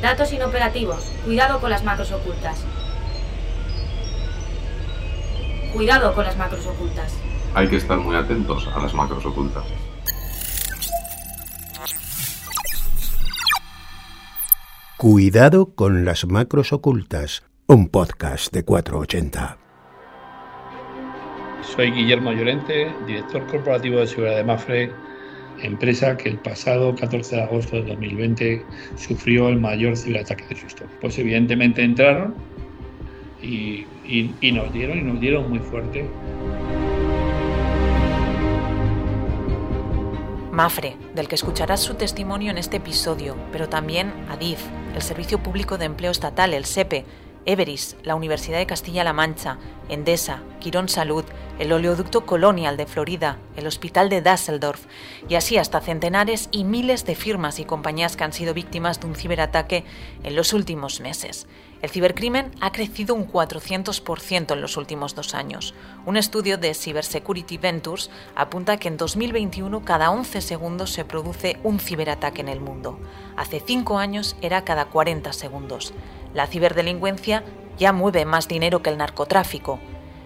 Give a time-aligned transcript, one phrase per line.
[0.00, 1.04] Datos inoperativos.
[1.24, 2.64] Cuidado con las macros ocultas.
[5.72, 7.14] Cuidado con las macros ocultas.
[7.54, 9.64] Hay que estar muy atentos a las macros ocultas.
[14.98, 17.42] Cuidado con las macros ocultas.
[17.66, 19.58] Un podcast de 480.
[21.62, 24.92] Soy Guillermo Llorente, director corporativo de seguridad de Mafre
[25.62, 28.62] empresa que el pasado 14 de agosto de 2020
[28.96, 30.94] sufrió el mayor ciberataque de su historia.
[31.00, 32.34] Pues evidentemente entraron
[33.42, 33.84] y,
[34.52, 36.08] nos dieron, y nos dieron muy fuerte.
[40.52, 44.60] Mafre, del que escucharás su testimonio en este episodio, pero también ADIF,
[44.94, 47.04] el Servicio Público de Empleo Estatal, el SEPE,
[47.46, 51.24] Everis, la Universidad de Castilla-La Mancha, Endesa, Quirón Salud,
[51.60, 54.84] el Oleoducto Colonial de Florida, el Hospital de Düsseldorf
[55.28, 59.06] y así hasta centenares y miles de firmas y compañías que han sido víctimas de
[59.06, 59.84] un ciberataque
[60.24, 61.46] en los últimos meses.
[61.82, 65.74] El cibercrimen ha crecido un 400% en los últimos dos años.
[66.04, 71.78] Un estudio de Cybersecurity Ventures apunta que en 2021 cada 11 segundos se produce un
[71.78, 72.98] ciberataque en el mundo.
[73.36, 75.92] Hace cinco años era cada 40 segundos.
[76.36, 77.44] La ciberdelincuencia
[77.78, 79.78] ya mueve más dinero que el narcotráfico.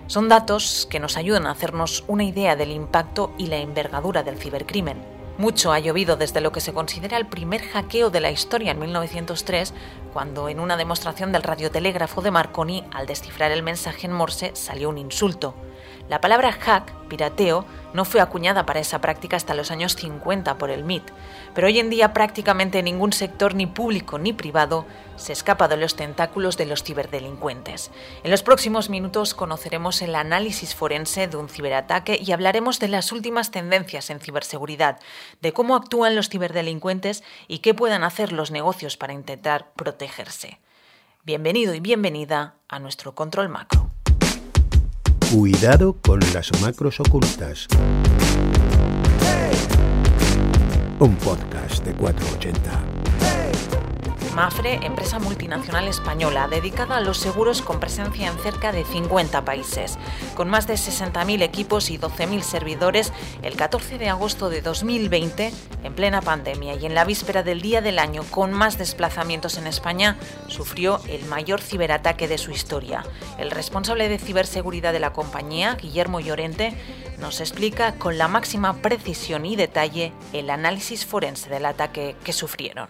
[0.09, 4.37] Son datos que nos ayudan a hacernos una idea del impacto y la envergadura del
[4.37, 5.01] cibercrimen.
[5.39, 8.81] Mucho ha llovido desde lo que se considera el primer hackeo de la historia en
[8.81, 9.73] 1903,
[10.13, 14.89] cuando en una demostración del radiotelégrafo de Marconi, al descifrar el mensaje en Morse, salió
[14.89, 15.55] un insulto.
[16.11, 20.71] La palabra hack, pirateo, no fue acuñada para esa práctica hasta los años 50 por
[20.71, 21.05] el MIT,
[21.55, 25.95] pero hoy en día prácticamente ningún sector, ni público ni privado, se escapa de los
[25.95, 27.93] tentáculos de los ciberdelincuentes.
[28.25, 33.13] En los próximos minutos conoceremos el análisis forense de un ciberataque y hablaremos de las
[33.13, 34.99] últimas tendencias en ciberseguridad,
[35.41, 40.59] de cómo actúan los ciberdelincuentes y qué puedan hacer los negocios para intentar protegerse.
[41.23, 43.90] Bienvenido y bienvenida a nuestro control macro.
[45.31, 47.69] Cuidado con las macros ocultas.
[50.99, 53.00] Un podcast de 480.
[54.35, 59.99] Mafre, empresa multinacional española dedicada a los seguros con presencia en cerca de 50 países.
[60.37, 65.53] Con más de 60.000 equipos y 12.000 servidores, el 14 de agosto de 2020,
[65.83, 69.67] en plena pandemia y en la víspera del Día del Año con más desplazamientos en
[69.67, 70.17] España,
[70.47, 73.05] sufrió el mayor ciberataque de su historia.
[73.39, 76.75] El responsable de ciberseguridad de la compañía, Guillermo Llorente,
[77.19, 82.89] nos explica con la máxima precisión y detalle el análisis forense del ataque que sufrieron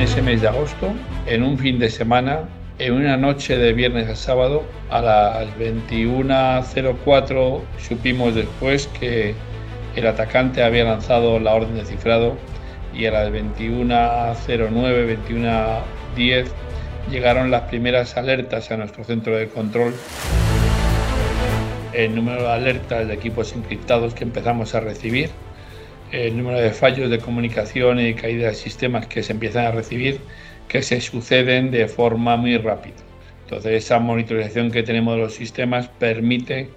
[0.00, 0.94] ese mes de agosto,
[1.26, 7.60] en un fin de semana, en una noche de viernes a sábado, a las 21.04
[7.78, 9.34] supimos después que
[9.96, 12.38] el atacante había lanzado la orden de cifrado
[12.94, 16.46] y a las 21.09, 21.10
[17.10, 19.92] llegaron las primeras alertas a nuestro centro de control.
[21.92, 25.28] El número de alertas de equipos encriptados que empezamos a recibir
[26.12, 30.20] el número de fallos de comunicación y caída de sistemas que se empiezan a recibir
[30.68, 32.94] que se suceden de forma muy rápida.
[33.44, 36.70] Entonces esa monitorización que tenemos de los sistemas permite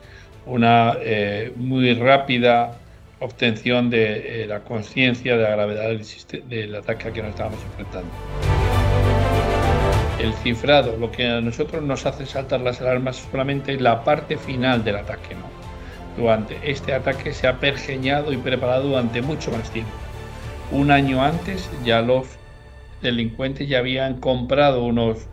[0.48, 2.80] una eh, muy rápida
[3.20, 7.60] obtención de eh, la conciencia de la gravedad del, del ataque al que nos estábamos
[7.64, 8.10] enfrentando.
[10.20, 14.38] El cifrado, lo que a nosotros nos hace saltar las alarmas es solamente la parte
[14.38, 15.53] final del ataque, ¿no?
[16.18, 19.92] Durante este ataque se ha pergeñado y preparado durante mucho más tiempo.
[20.72, 22.28] Un año antes ya los
[23.02, 25.28] delincuentes ya habían comprado unos,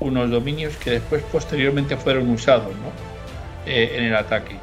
[0.00, 2.72] unos dominios que después posteriormente fueron usados
[3.66, 4.56] eh, en el ataque.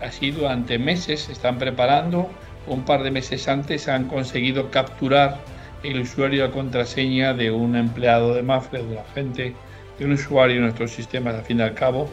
[0.00, 2.28] Así durante meses se están preparando,
[2.66, 5.38] un par de meses antes han conseguido capturar
[5.82, 9.54] el usuario y la contraseña de un empleado de Mafre, de un agente,
[9.98, 12.08] de un usuario en nuestros sistemas, al fin y al cabo.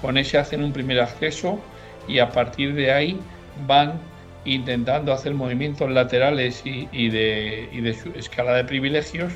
[0.00, 1.60] Con ese hacen un primer acceso
[2.08, 3.18] y a partir de ahí
[3.66, 4.00] van
[4.46, 9.32] intentando hacer movimientos laterales y, de, y de escala de privilegios,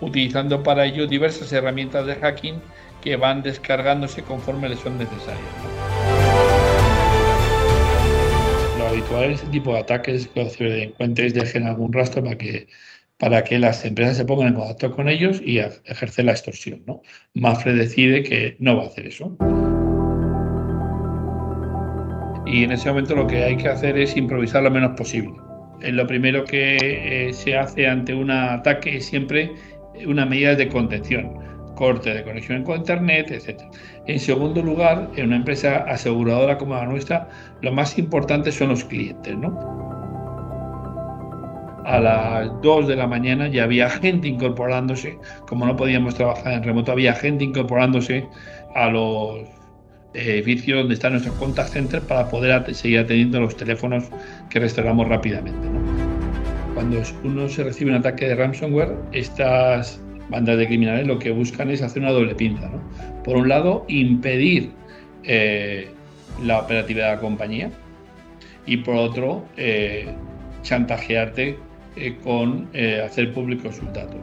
[0.00, 2.60] utilizando para ello diversas herramientas de hacking
[3.02, 5.42] que van descargándose conforme les son necesarias.
[8.78, 12.38] Lo habitual en este tipo de ataques es que los ciberdelincuentes dejen algún rastro para
[12.38, 12.68] que,
[13.18, 16.82] para que las empresas se pongan en contacto con ellos y ejercer la extorsión.
[16.86, 17.02] ¿no?
[17.34, 19.36] Mafre decide que no va a hacer eso
[22.46, 25.34] y en ese momento lo que hay que hacer es improvisar lo menos posible.
[25.80, 29.52] Eh, lo primero que eh, se hace ante un ataque es siempre
[30.06, 31.32] una medida de contención,
[31.74, 33.62] corte de conexión con Internet, etc.
[34.06, 37.28] En segundo lugar, en una empresa aseguradora como la nuestra,
[37.62, 39.36] lo más importante son los clientes.
[39.36, 39.84] ¿no?
[41.84, 46.62] a las 2 de la mañana ya había gente incorporándose, como no podíamos trabajar en
[46.62, 48.26] remoto, había gente incorporándose
[48.74, 49.46] a los
[50.14, 54.04] edificios donde están nuestros contact centers para poder seguir atendiendo los teléfonos
[54.48, 55.68] que restauramos rápidamente.
[56.74, 61.70] Cuando uno se recibe un ataque de ransomware, estas bandas de criminales lo que buscan
[61.70, 62.70] es hacer una doble pinza.
[63.22, 64.70] Por un lado, impedir
[65.24, 65.88] eh,
[66.42, 67.70] la operatividad de la compañía
[68.66, 70.06] y por otro, eh,
[70.62, 71.58] chantajearte
[71.96, 72.68] eh, con
[73.04, 74.16] hacer públicos sus datos.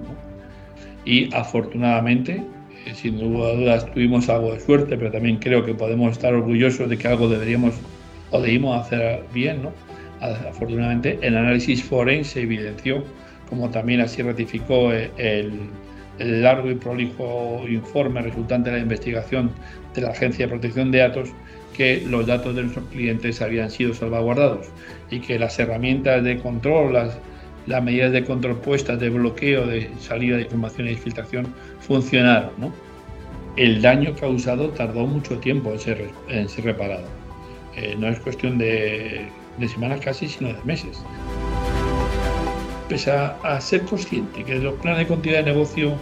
[1.06, 2.44] Y afortunadamente,
[2.94, 7.08] sin dudas tuvimos algo de suerte, pero también creo que podemos estar orgullosos de que
[7.08, 7.76] algo deberíamos
[8.32, 9.64] o debimos hacer bien.
[9.64, 9.72] ¿no?
[10.22, 13.04] Afortunadamente, el análisis forense evidenció,
[13.50, 15.70] como también así ratificó el
[16.22, 19.52] el largo y prolijo informe resultante de la investigación
[19.96, 21.30] de la Agencia de Protección de Datos
[21.76, 24.68] que los datos de nuestros clientes habían sido salvaguardados
[25.10, 27.18] y que las herramientas de control, las,
[27.68, 32.52] las medidas de control puestas de bloqueo de salida de información y filtración funcionaron.
[32.58, 32.74] ¿no?
[33.58, 37.06] El daño causado tardó mucho tiempo en ser, en ser reparado.
[37.76, 39.28] Eh, no es cuestión de,
[39.58, 41.02] de semanas casi, sino de meses
[42.92, 45.94] pese a, ser consciente que los planes de continuidad de negocio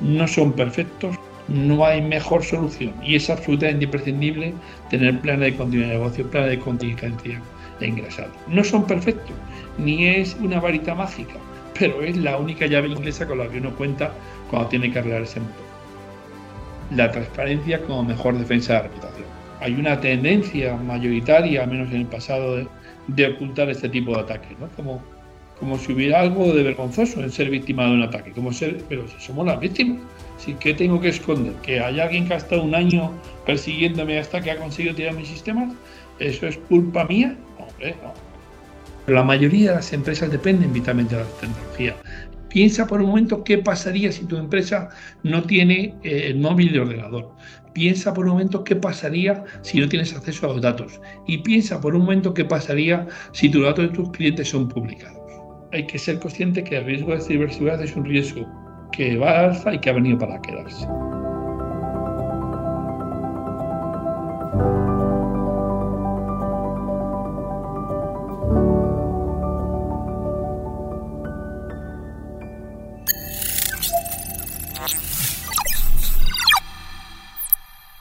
[0.00, 1.14] no son perfectos,
[1.48, 4.54] no hay mejor solución y es absolutamente imprescindible
[4.88, 7.42] tener planes de continuidad de negocio, planes de contingencia
[7.80, 8.32] e ingresado.
[8.48, 9.36] No son perfectos,
[9.78, 11.36] ni es una varita mágica,
[11.78, 14.12] pero es la única llave inglesa con la que uno cuenta
[14.50, 15.70] cuando tiene que arreglar ese motor.
[16.94, 19.26] La transparencia como mejor defensa de la reputación.
[19.60, 22.66] Hay una tendencia mayoritaria, al menos en el pasado,
[23.08, 24.68] de, ocultar este tipo de ataques, ¿no?
[24.76, 25.02] Como
[25.60, 29.20] como si hubiera algo de vergonzoso en ser víctima de un ataque, ser, pero si
[29.20, 29.98] somos las víctimas,
[30.38, 30.56] ¿sí?
[30.58, 31.52] ¿qué tengo que esconder?
[31.56, 33.12] ¿Que hay alguien que ha estado un año
[33.44, 35.74] persiguiéndome hasta que ha conseguido tirar mis sistemas?
[36.18, 37.36] ¿Eso es culpa mía?
[37.58, 38.29] Hombre, no.
[39.10, 41.96] Pero la mayoría de las empresas dependen vitalmente de la tecnología.
[42.48, 44.88] Piensa por un momento qué pasaría si tu empresa
[45.24, 47.34] no tiene eh, el móvil de ordenador.
[47.72, 51.00] Piensa por un momento qué pasaría si no tienes acceso a los datos.
[51.26, 55.18] Y piensa por un momento qué pasaría si tus datos de tus clientes son publicados
[55.72, 58.46] hay que ser consciente que el riesgo de ciberseguridad es un riesgo
[58.92, 60.86] que va a alza y que ha venido para quedarse.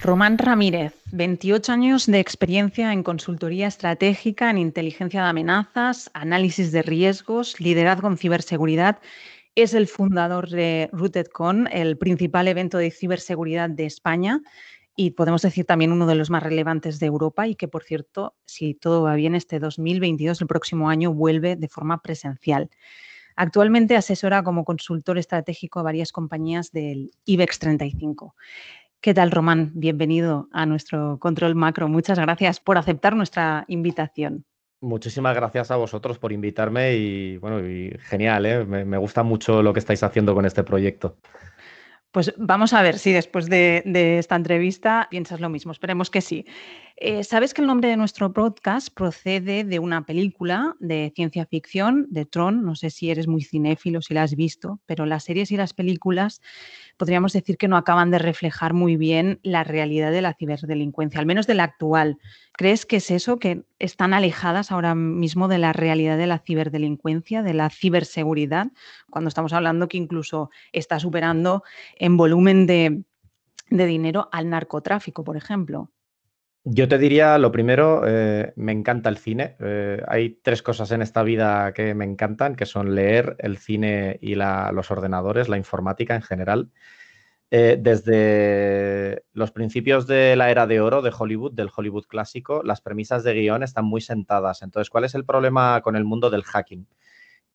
[0.10, 6.82] Román Ramírez, 28 años de experiencia en consultoría estratégica en inteligencia de amenazas, análisis de
[6.82, 8.98] riesgos, liderazgo en ciberseguridad.
[9.54, 14.42] Es el fundador de RootedCon, el principal evento de ciberseguridad de España
[14.96, 18.34] y podemos decir también uno de los más relevantes de Europa y que, por cierto,
[18.48, 22.72] si todo va bien, este 2022, el próximo año, vuelve de forma presencial.
[23.42, 28.36] Actualmente asesora como consultor estratégico a varias compañías del IBEX 35.
[29.02, 29.72] ¿Qué tal, Román?
[29.76, 31.88] Bienvenido a nuestro control macro.
[31.88, 34.44] Muchas gracias por aceptar nuestra invitación.
[34.82, 38.66] Muchísimas gracias a vosotros por invitarme y bueno, y genial, ¿eh?
[38.66, 41.16] me, gusta mucho lo que estáis haciendo con este proyecto.
[42.12, 43.84] Pues vamos a ver si después de,
[44.20, 45.72] esta entrevista piensas lo mismo.
[45.72, 46.46] Esperemos que sí.
[47.02, 52.08] Eh, Sabes que el nombre de nuestro podcast procede de una película de ciencia ficción,
[52.10, 52.66] de Tron.
[52.66, 55.72] No sé si eres muy cinéfilo, si la has visto, pero las series y las
[55.72, 56.42] películas
[56.98, 61.26] podríamos decir que no acaban de reflejar muy bien la realidad de la ciberdelincuencia, al
[61.26, 62.18] menos de la actual.
[62.52, 67.44] ¿Crees que es eso, que están alejadas ahora mismo de la realidad de la ciberdelincuencia,
[67.44, 68.74] de la ciberseguridad,
[69.10, 71.64] cuando estamos hablando que incluso está superando
[71.96, 73.06] en volumen de,
[73.70, 75.90] dinero al narcotráfico, por ejemplo?
[76.66, 79.56] Yo te diría, lo primero, eh, me encanta el cine.
[79.60, 84.20] Eh, hay tres cosas en esta vida que me encantan, que son leer, el cine
[84.22, 86.70] y los ordenadores, la informática en general.
[87.52, 92.82] Eh, desde los principios de la era de oro de Hollywood, del Hollywood clásico, las
[92.82, 94.62] premisas de guion están muy sentadas.
[94.62, 96.88] Entonces, ¿cuál es el problema con el mundo del hacking?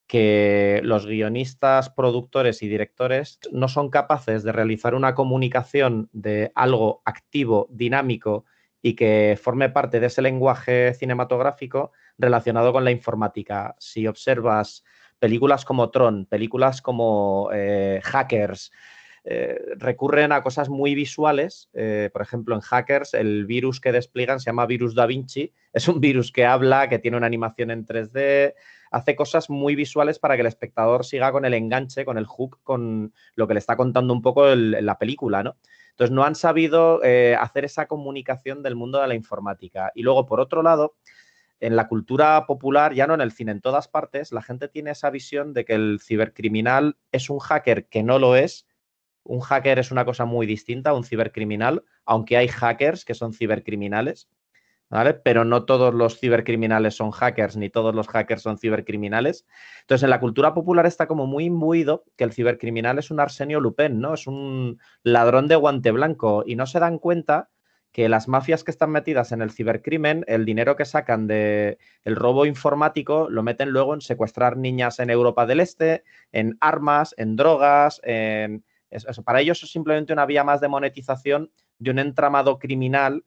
[0.06, 7.02] Que los guionistas, productores y directores no son capaces de realizar una comunicación de algo
[7.04, 8.44] activo, dinámico
[8.86, 13.74] y que forme parte de ese lenguaje cinematográfico relacionado con la informática.
[13.78, 14.84] Si observas
[15.18, 18.72] películas como Tron, películas como eh, Hackers,
[19.24, 21.70] eh, recurren a cosas muy visuales.
[21.72, 25.50] Eh, por ejemplo, en Hackers, el virus que despliegan se llama virus Da Vinci.
[25.72, 28.52] Es un virus que habla, que tiene una animación en 3D,
[28.90, 32.60] hace cosas muy visuales para que el espectador siga con el enganche, con el hook,
[32.62, 35.56] con lo que le está contando un poco la película, ¿no?
[35.94, 39.92] Entonces, no han sabido eh, hacer esa comunicación del mundo de la informática.
[39.94, 40.96] Y luego, por otro lado,
[41.60, 44.90] en la cultura popular, ya no en el cine, en todas partes, la gente tiene
[44.90, 48.66] esa visión de que el cibercriminal es un hacker que no lo es.
[49.22, 53.32] Un hacker es una cosa muy distinta a un cibercriminal, aunque hay hackers que son
[53.32, 54.28] cibercriminales.
[55.24, 59.44] Pero no todos los cibercriminales son hackers, ni todos los hackers son cibercriminales.
[59.80, 63.58] Entonces, en la cultura popular está como muy imbuido que el cibercriminal es un Arsenio
[63.60, 64.14] Lupin, ¿no?
[64.14, 67.50] Es un ladrón de guante blanco y no se dan cuenta
[67.90, 72.16] que las mafias que están metidas en el cibercrimen, el dinero que sacan del el
[72.16, 77.36] robo informático lo meten luego en secuestrar niñas en Europa del Este, en armas, en
[77.36, 78.64] drogas, en...
[79.24, 83.24] para ellos es simplemente una vía más de monetización de un entramado criminal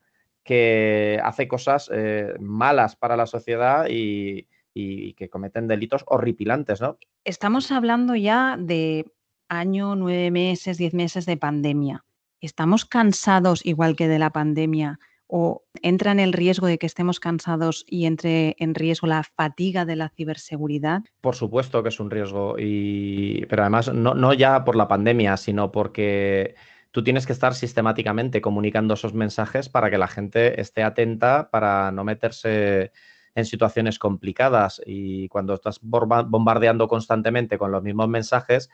[0.47, 6.99] que hace cosas eh, malas para la sociedad y, que cometen delitos horripilantes, ¿no?
[7.23, 9.05] Estamos hablando ya de
[9.49, 12.05] año, nueve meses, diez meses de pandemia.
[12.41, 14.99] ¿Estamos cansados igual que de la pandemia?
[15.25, 19.83] ¿O entra en el riesgo de que estemos cansados y entre en riesgo la fatiga
[19.83, 21.01] de la ciberseguridad?
[21.21, 23.47] Por supuesto que es un riesgo, y...
[23.47, 26.53] pero además no, no ya por la pandemia, sino porque
[26.91, 31.91] tú tienes que estar sistemáticamente comunicando esos mensajes para que la gente esté atenta para
[31.91, 32.91] no meterse
[33.35, 38.69] en situaciones complicadas y cuando estás bombardeando constantemente con los mismos mensajes,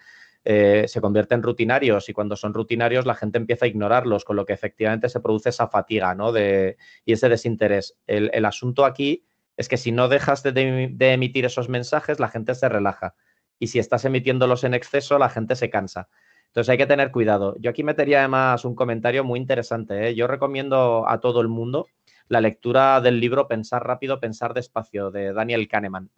[0.45, 4.45] eh, se convierten rutinarios y cuando son rutinarios la gente empieza a ignorarlos, con lo
[4.45, 6.33] que efectivamente se produce esa fatiga ¿no?
[6.33, 7.97] de, y ese desinterés.
[8.07, 12.67] El, asunto aquí es que si no dejas de, emitir esos mensajes, la gente se
[12.67, 13.15] relaja.
[13.57, 16.09] Y si estás emitiéndolos en exceso, la gente se cansa.
[16.53, 17.55] Entonces hay que tener cuidado.
[17.57, 20.09] Yo aquí metería además un comentario muy interesante.
[20.09, 20.13] ¿eh?
[20.13, 21.87] Yo recomiendo a todo el mundo
[22.27, 26.11] la lectura del libro Pensar rápido, pensar despacio de Daniel Kahneman.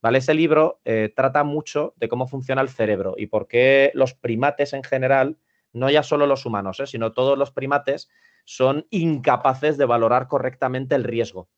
[0.00, 0.18] ¿Vale?
[0.18, 4.74] Ese libro eh, trata mucho de cómo funciona el cerebro y por qué los primates
[4.74, 5.38] en general,
[5.72, 6.86] no ya solo los humanos, ¿eh?
[6.86, 8.08] sino todos los primates,
[8.44, 11.48] son incapaces de valorar correctamente el riesgo.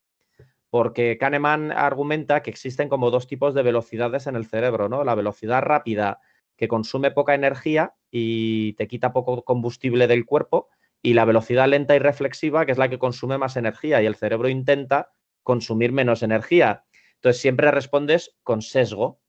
[0.70, 5.04] Porque Kahneman argumenta que existen como dos tipos de velocidades en el cerebro, ¿no?
[5.04, 6.20] La velocidad rápida
[6.56, 10.68] que consume poca energía y te quita poco combustible del cuerpo,
[11.02, 14.14] y la velocidad lenta y reflexiva, que es la que consume más energía, y el
[14.14, 15.10] cerebro intenta
[15.42, 16.84] consumir menos energía.
[17.16, 19.20] Entonces siempre respondes con sesgo.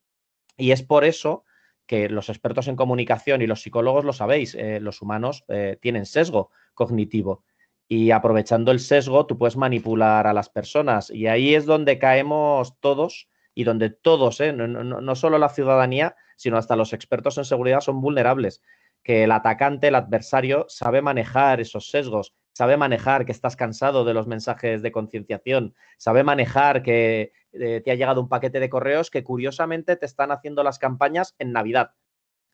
[0.58, 1.46] Y es por eso
[1.86, 6.06] que los expertos en comunicación y los psicólogos lo sabéis, eh, los humanos eh, tienen
[6.06, 7.44] sesgo cognitivo.
[7.88, 11.10] Y aprovechando el sesgo, tú puedes manipular a las personas.
[11.10, 16.16] Y ahí es donde caemos todos y donde todos, eh, no, no, solo la ciudadanía,
[16.36, 18.62] sino hasta los expertos en seguridad son vulnerables.
[19.04, 24.14] Que el atacante, el adversario, sabe manejar esos sesgos, sabe manejar que estás cansado de
[24.14, 29.10] los mensajes de concienciación, sabe manejar que eh, te ha llegado un paquete de correos
[29.10, 31.92] que curiosamente te están haciendo las campañas en Navidad,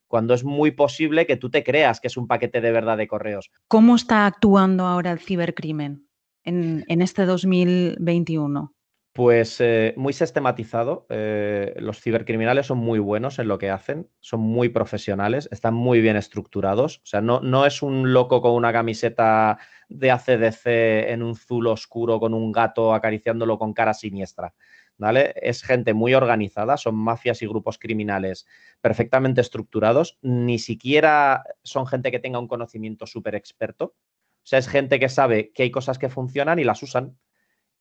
[0.07, 3.07] cuando es muy posible que tú te creas que es un paquete de verdad de
[3.07, 3.51] correos.
[3.67, 6.07] ¿Cómo está actuando ahora el cibercrimen
[6.43, 8.73] en, en este 2021?
[9.19, 11.05] Pues eh, muy sistematizado.
[11.09, 15.99] Eh, los cibercriminales son muy buenos en lo que hacen, son muy profesionales, están muy
[15.99, 16.99] bien estructurados.
[16.99, 19.57] O sea, no, no es un loco con una camiseta
[19.89, 20.67] de ACDC
[21.11, 24.53] en un zulo oscuro con un gato acariciándolo con cara siniestra.
[24.97, 25.33] ¿Vale?
[25.35, 28.47] Es gente muy organizada, son mafias y grupos criminales
[28.79, 33.95] perfectamente estructurados, ni siquiera son gente que tenga un conocimiento súper experto.
[34.43, 37.17] O sea, es gente que sabe que hay cosas que funcionan y las usan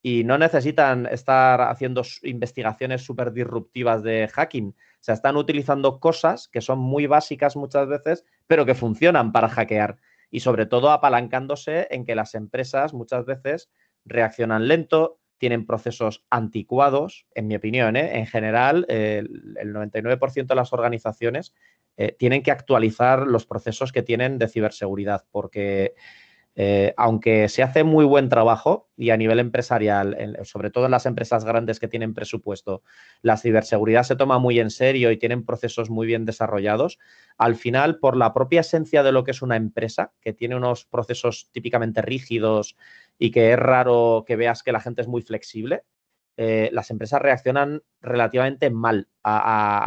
[0.03, 4.69] y no necesitan estar haciendo investigaciones súper disruptivas de hacking.
[4.69, 9.49] O sea, están utilizando cosas que son muy básicas muchas veces, pero que funcionan para
[9.49, 9.99] hackear.
[10.31, 13.71] Y sobre todo apalancándose en que las empresas muchas veces
[14.05, 17.97] reaccionan lento, tienen procesos anticuados, en mi opinión.
[17.97, 18.19] ¿eh?
[18.19, 19.29] En general, el
[19.73, 21.55] 99% de las organizaciones
[21.97, 25.95] eh, tienen que actualizar los procesos que tienen de ciberseguridad, porque
[26.61, 31.07] eh, aunque se hace muy buen trabajo y a nivel empresarial, sobre todo en las
[31.07, 32.83] empresas grandes que tienen presupuesto,
[33.23, 36.99] la ciberseguridad se toma muy en serio y tienen procesos muy bien desarrollados,
[37.37, 40.85] al final, por la propia esencia de lo que es una empresa, que tiene unos
[40.85, 42.77] procesos típicamente rígidos
[43.21, 45.85] y que es raro que veas que la gente es muy flexible,
[46.37, 49.39] eh, las empresas reaccionan relativamente mal a,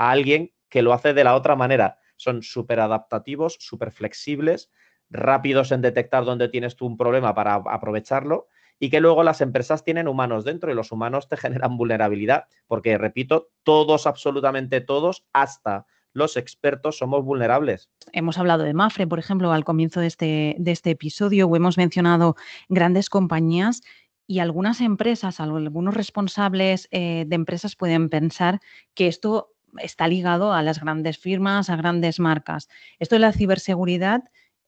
[0.07, 1.97] a alguien que lo hace de la otra manera.
[2.15, 4.69] Son súper adaptativos, súper flexibles
[5.11, 8.47] rápidos en detectar dónde tienes tú un problema para aprovecharlo
[8.79, 12.97] y que luego las empresas tienen humanos dentro y los humanos te generan vulnerabilidad, porque
[12.97, 17.89] repito, todos, absolutamente todos, hasta los expertos somos vulnerables.
[18.11, 21.77] Hemos hablado de Mafre, por ejemplo, al comienzo de este, de este episodio, o hemos
[21.77, 22.35] mencionado
[22.67, 23.81] grandes compañías
[24.27, 28.59] y algunas empresas, algunos responsables eh, de empresas pueden pensar
[28.93, 32.67] que esto está ligado a las grandes firmas, a grandes marcas.
[32.99, 34.23] Esto de la ciberseguridad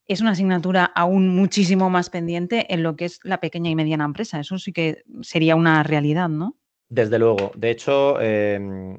[0.08, 4.06] es una asignatura aún muchísimo más pendiente en lo que es la pequeña y mediana
[4.06, 4.40] empresa.
[4.40, 6.58] Eso sí que sería una realidad, ¿no?
[6.90, 7.52] Desde luego.
[7.56, 8.98] De hecho, em,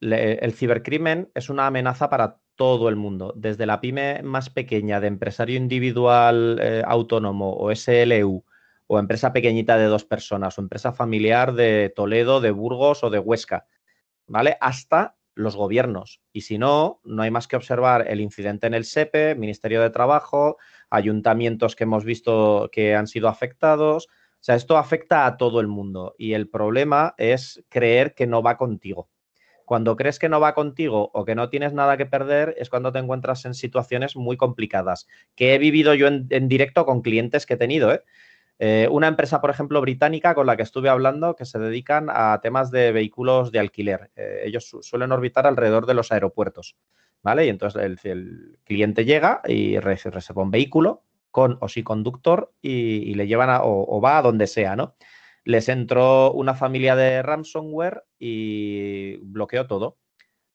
[0.00, 5.06] el cibercrimen es una amenaza para todo el mundo, desde la pyme más pequeña de
[5.06, 8.44] empresario individual eh, autónomo o SLU
[8.86, 13.18] o empresa pequeñita de dos personas o empresa familiar de Toledo, de Burgos o de
[13.18, 13.66] Huesca,
[14.26, 14.56] ¿vale?
[14.60, 16.20] Hasta los gobiernos.
[16.32, 19.90] Y si no, no hay más que observar el incidente en el SEPE, Ministerio de
[19.90, 20.58] Trabajo,
[20.90, 24.06] ayuntamientos que hemos visto que han sido afectados.
[24.06, 28.42] O sea, esto afecta a todo el mundo y el problema es creer que no
[28.42, 29.08] va contigo.
[29.70, 32.90] Cuando crees que no va contigo o que no tienes nada que perder es cuando
[32.90, 35.06] te encuentras en situaciones muy complicadas,
[35.36, 37.92] que he vivido yo en, directo con clientes que he tenido.
[37.92, 38.02] ¿eh?
[38.62, 42.40] Eh, una empresa, por ejemplo, británica con la que estuve hablando que se dedican a
[42.42, 44.10] temas de vehículos de alquiler.
[44.16, 46.76] Eh, ellos suelen orbitar alrededor de los aeropuertos,
[47.22, 47.46] ¿vale?
[47.46, 53.26] Y entonces el, cliente llega y reserva un vehículo con o sin conductor y, le
[53.26, 54.94] llevan a, o, va a donde sea, ¿no?
[55.42, 59.96] Les entró una familia de ransomware y bloqueó todo.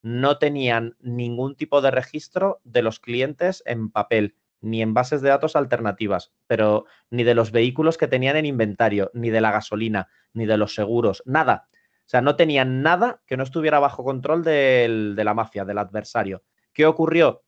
[0.04, 5.29] No tenían ningún tipo de registro de los clientes en papel ni en bases de
[5.29, 10.10] datos alternativas, pero ni de los vehículos que tenían en inventario, ni de la gasolina,
[10.34, 11.67] ni de los seguros, nada.
[11.72, 16.43] O sea, no tenían nada que no estuviera bajo control de la mafia, del adversario.
[16.74, 17.43] ¿Qué ocurrió?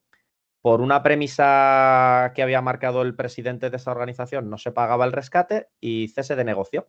[0.60, 5.12] Por una premisa que había marcado el presidente de esa organización, no se pagaba el
[5.12, 6.88] rescate y cese de negocio.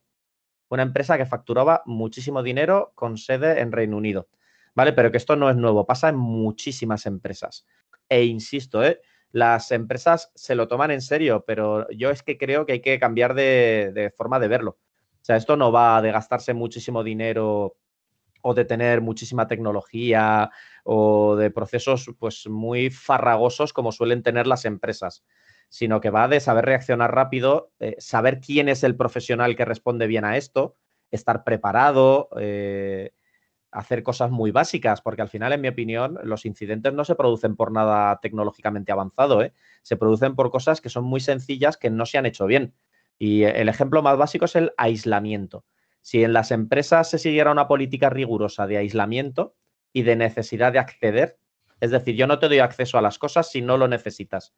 [0.70, 4.30] Una empresa que facturaba muchísimo dinero con sede en Reino Unido.
[4.76, 4.94] ¿Vale?
[4.94, 7.66] Pero que esto no es nuevo, pasa en muchísimas empresas.
[8.08, 9.02] E insisto, ¿eh?
[9.32, 13.00] Las empresas se lo toman en serio, pero yo es que creo que hay que
[13.00, 14.78] cambiar de, forma de verlo.
[15.22, 17.78] O sea, esto no va de gastarse muchísimo dinero
[18.42, 20.50] o de tener muchísima tecnología
[20.84, 25.24] o de procesos pues muy farragosos como suelen tener las empresas,
[25.68, 30.08] sino que va de saber reaccionar rápido, eh, saber quién es el profesional que responde
[30.08, 30.76] bien a esto,
[31.12, 33.12] estar preparado, eh,
[33.72, 37.56] hacer cosas muy básicas, porque al final, en mi opinión, los incidentes no se producen
[37.56, 39.54] por nada tecnológicamente avanzado, ¿eh?
[39.84, 42.74] se producen por cosas que son muy sencillas que no se han hecho bien.
[43.18, 45.66] Y el ejemplo más básico es el aislamiento.
[46.02, 49.56] Si en las empresas se siguiera una política rigurosa de aislamiento
[49.92, 51.38] y de necesidad de acceder,
[51.82, 54.54] es decir, yo no te doy acceso a las cosas si no lo necesitas.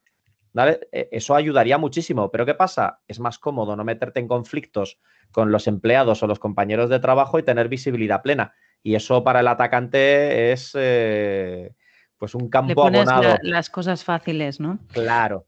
[0.54, 3.02] E, eso ayudaría muchísimo, pero ¿qué pasa?
[3.08, 5.00] Es más cómodo no meterte en conflictos
[5.32, 8.54] con los empleados o los compañeros de trabajo y tener visibilidad plena.
[8.84, 11.76] Y eso para el atacante es eh,
[12.18, 13.38] pues un campo Le pones abonado.
[13.44, 14.80] las cosas fáciles, ¿no?
[14.92, 15.48] Claro.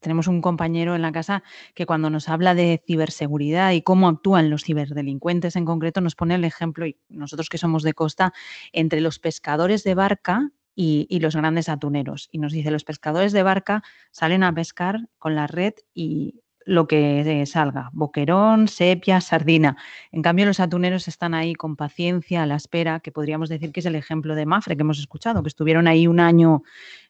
[0.00, 1.42] Tenemos un compañero en la casa
[1.74, 6.34] que cuando nos habla de ciberseguridad y cómo actúan los ciberdelincuentes en concreto, nos pone
[6.34, 8.34] el ejemplo, y nosotros que somos de costa,
[8.72, 12.28] entre los pescadores de barca y, y, los grandes atuneros.
[12.30, 16.86] Y nos dice, los pescadores de barca salen a pescar con la red y lo
[16.86, 19.76] que salga, boquerón, sepia, sardina.
[20.12, 23.80] En cambio, los atuneros están ahí con paciencia, a la espera, que podríamos decir que
[23.80, 26.62] es el ejemplo de Mafre que hemos escuchado, que estuvieron ahí un año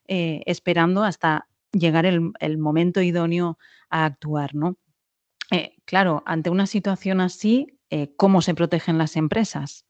[0.07, 3.59] eh, esperando hasta llegar el, momento idóneo
[3.91, 4.77] a actuar, ¿no?
[5.51, 9.87] Eh, claro, ante una situación así, eh, ¿cómo se protegen las empresas?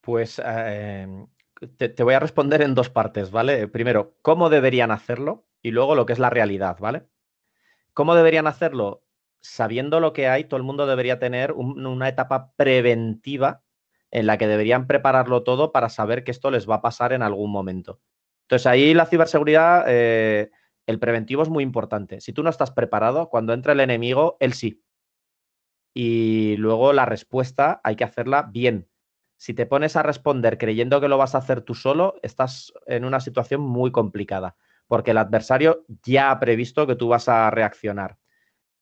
[0.00, 3.66] Pues te voy a responder en dos partes, ¿vale?
[3.66, 5.46] Primero, ¿cómo deberían hacerlo?
[5.62, 7.06] Y luego lo que es la realidad, ¿vale?
[7.96, 9.06] ¿Cómo deberían hacerlo?
[9.40, 13.62] Sabiendo lo que hay, todo el mundo debería tener una etapa preventiva
[14.10, 17.22] en la que deberían prepararlo todo para saber que esto les va a pasar en
[17.22, 18.02] algún momento.
[18.42, 20.50] Entonces ahí la ciberseguridad, eh,
[20.84, 22.20] el preventivo es muy importante.
[22.20, 24.84] Si tú no estás preparado, cuando entra el enemigo, él sí.
[25.94, 28.90] Y luego la respuesta hay que hacerla bien.
[29.38, 33.06] Si te pones a responder creyendo que lo vas a hacer tú solo, estás en
[33.06, 34.54] una situación muy complicada
[34.88, 38.18] porque el adversario ya ha previsto que tú vas a reaccionar.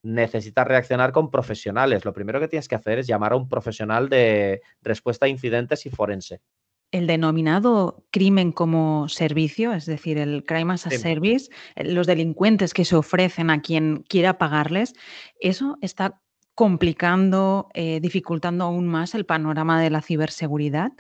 [0.03, 2.05] Necesitas reaccionar con profesionales.
[2.05, 5.87] Lo primero que tienes que hacer es llamar a un profesional de respuesta a incidentes
[5.87, 6.43] y forense.
[6.91, 12.85] El denominado crimen como servicio, es decir, el crime as a service, los delincuentes que
[12.85, 14.95] se ofrecen a quien quiera pagarles,
[15.41, 16.21] eso está
[16.55, 20.93] complicando, eh, dificultando aún más el panorama de la ciberseguridad.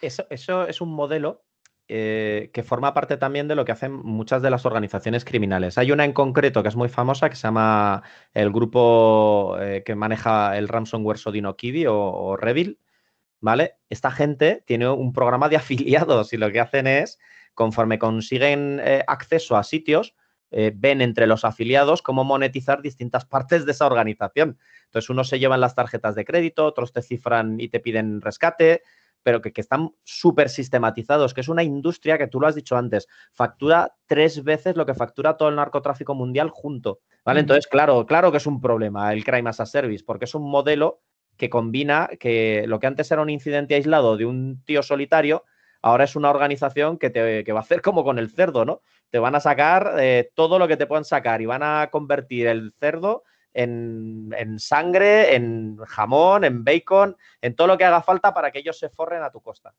[0.00, 1.45] Eso, eso es un modelo
[1.88, 5.78] eh, que forma parte también de lo que hacen muchas de las organizaciones criminales.
[5.78, 8.02] Hay una en concreto que es muy famosa que se llama
[8.34, 12.80] el grupo eh, que maneja el ransomware Sodino Kiwi o, Revil,
[13.40, 13.76] ¿vale?
[13.88, 17.20] Esta gente tiene un programa de afiliados y lo que hacen es,
[17.54, 20.16] conforme consiguen eh, acceso a sitios,
[20.48, 24.58] ven entre los afiliados cómo monetizar distintas partes de esa organización.
[24.84, 28.82] Entonces, unos se llevan las tarjetas de crédito, otros te cifran y te piden rescate,
[29.26, 33.08] pero que, están súper sistematizados, que es una industria que tú lo has dicho antes,
[33.32, 37.00] factura tres veces lo que factura todo el narcotráfico mundial junto.
[37.24, 37.40] ¿Vale?
[37.40, 40.48] Entonces, claro, claro que es un problema el crime as a service, porque es un
[40.48, 41.00] modelo
[41.36, 45.44] que combina que lo que antes era un incidente aislado de un tío solitario,
[45.82, 48.80] ahora es una organización que, te, que va a hacer como con el cerdo, ¿no?
[49.10, 52.46] Te van a sacar eh, todo lo que te puedan sacar y van a convertir
[52.46, 53.24] el cerdo
[53.56, 58.78] en, sangre, en jamón, en bacon, en todo lo que haga falta para que ellos
[58.78, 59.74] se forren a tu costa.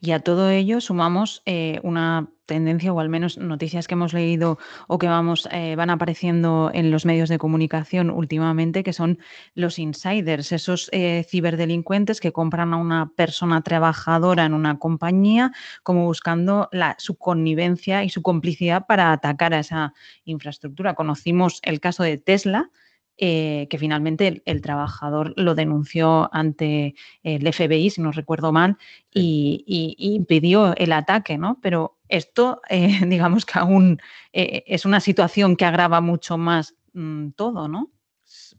[0.00, 4.58] Y a todo ello sumamos eh, una tendencia o al menos noticias que hemos leído
[4.88, 9.18] o que vamos eh, van apareciendo en los medios de comunicación últimamente, que son
[9.54, 16.04] los insiders, esos eh, ciberdelincuentes que compran a una persona trabajadora en una compañía como
[16.04, 20.94] buscando la, su connivencia y su complicidad para atacar a esa infraestructura.
[20.94, 22.70] Conocimos el caso de Tesla,
[23.16, 28.76] eh, que finalmente el, trabajador lo denunció ante el FBI, si no recuerdo mal,
[29.12, 31.58] y, impidió el ataque, ¿no?
[31.62, 34.00] Pero esto, eh, digamos que aún
[34.32, 37.92] eh, es una situación que agrava mucho más mm, todo, ¿no?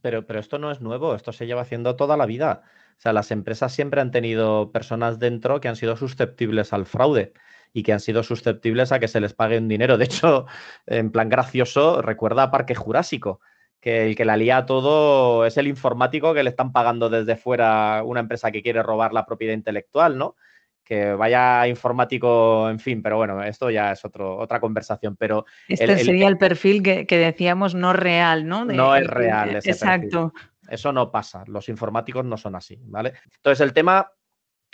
[0.02, 2.64] Pero, pero esto no es nuevo, esto se lleva haciendo toda la vida.
[2.98, 7.34] O sea, las empresas siempre han tenido personas dentro que han sido susceptibles al fraude
[7.74, 9.98] y que han sido susceptibles a que se les pague un dinero.
[9.98, 10.46] De hecho,
[10.86, 13.42] en plan gracioso, recuerda a Parque Jurásico
[13.86, 18.02] que el que la lía todo es el informático que le están pagando desde fuera
[18.04, 20.36] una empresa que quiere robar la propiedad intelectual, ¿no?
[20.84, 25.16] Que vaya informático, en fin, pero bueno, esto ya es otro, otra conversación.
[25.18, 28.66] Pero este sería el perfil que, decíamos no real, ¿no?
[28.66, 29.58] no es real.
[29.58, 30.34] Ese exacto.
[30.68, 31.44] Eso no pasa.
[31.46, 33.14] Los informáticos no son así, ¿vale?
[33.36, 34.12] Entonces, el tema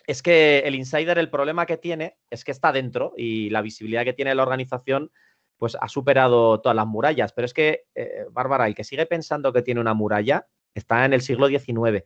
[0.07, 4.05] es que el insider, el problema que tiene es que está dentro y la visibilidad
[4.05, 5.11] que tiene la organización
[5.61, 7.33] pues ha superado todas las murallas.
[7.33, 11.13] Pero es que, eh, Bárbara, el que sigue pensando que tiene una muralla está en
[11.13, 12.03] el siglo XIX.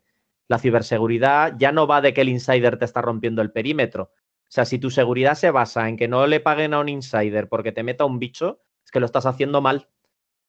[0.49, 4.11] La ciberseguridad ya no va de que el insider te está rompiendo el perímetro.
[4.11, 7.47] O sea, si tu seguridad se basa en que no le paguen a un insider
[7.47, 9.87] porque te meta un bicho, es que lo estás haciendo mal.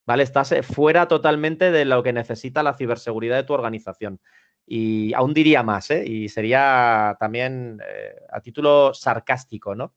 [0.04, 0.24] ¿Vale?
[0.24, 4.20] Estás eh, fuera totalmente de lo que necesita la ciberseguridad de tu organización.
[4.66, 6.04] Y aún diría más, ¿eh?
[6.04, 9.94] y sería también eh, a título sarcástico, ¿no?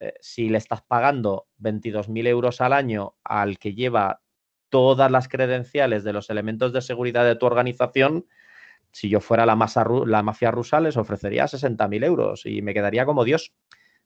[0.00, 4.22] Eh, si le estás pagando 22.000 euros al año al que lleva
[4.68, 8.26] todas las credenciales de los elementos de seguridad de tu organización,
[8.92, 13.52] si yo fuera la, mafia rusa les ofrecería 60.000 euros y me quedaría como Dios.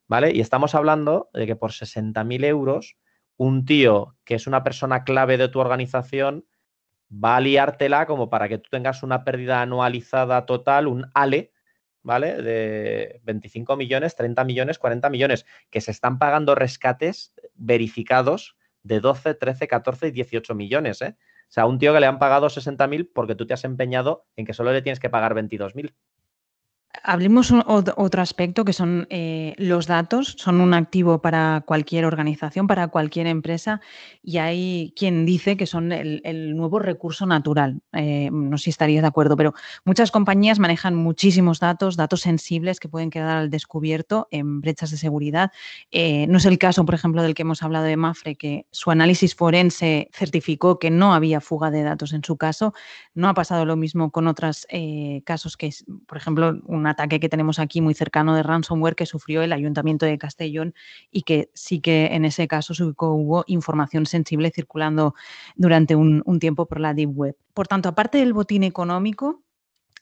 [0.07, 0.31] ¿Vale?
[0.35, 2.97] Y estamos hablando de que por 60.000 euros,
[3.37, 6.45] un tío que es una persona clave de tu organización
[7.09, 11.52] va a liártela como para que tú tengas una pérdida anualizada total, un ALE,
[12.03, 12.41] ¿vale?
[12.41, 19.33] De 25 millones, 30 millones, 40 millones, que se están pagando rescates verificados de 12,
[19.35, 21.15] 13, 14 y 18 millones, ¿eh?
[21.17, 24.45] O sea, un tío que le han pagado 60.000 porque tú te has empeñado en
[24.45, 25.93] que solo le tienes que pagar 22.000.
[27.01, 32.87] Hablemos otro aspecto que son eh, los datos, son un activo para cualquier organización, para
[32.89, 33.81] cualquier empresa
[34.21, 37.81] y hay quien dice que son el, nuevo recurso natural.
[37.93, 39.53] Eh, no sé si estarías de acuerdo, pero
[39.85, 44.97] muchas compañías manejan muchísimos datos, datos sensibles que pueden quedar al descubierto en brechas de
[44.97, 45.51] seguridad.
[45.91, 48.91] Eh, no es el caso, por ejemplo, del que hemos hablado de Mafre, que su
[48.91, 52.73] análisis forense certificó que no había fuga de datos en su caso.
[53.15, 54.67] No ha pasado lo mismo con otros
[55.25, 55.71] casos que,
[56.05, 60.05] por ejemplo, un ataque que tenemos aquí muy cercano de ransomware que sufrió el Ayuntamiento
[60.05, 60.73] de Castellón
[61.11, 65.15] y que sí que en ese caso hubo información sensible circulando
[65.55, 67.37] durante un, tiempo por la Deep Web.
[67.53, 69.43] Por tanto, aparte del botín económico,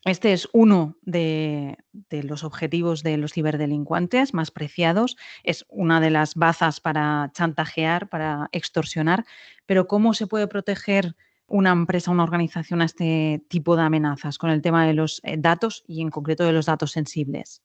[0.06, 6.10] este es uno de, de, los objetivos de los ciberdelincuentes más preciados, es una de
[6.10, 9.26] las bazas para chantajear, para extorsionar,
[9.68, 11.16] pero ¿cómo se puede proteger
[11.52, 15.36] una empresa, una organización a este tipo de amenazas con el tema de los eh,
[15.38, 17.62] datos y en concreto de los datos sensibles?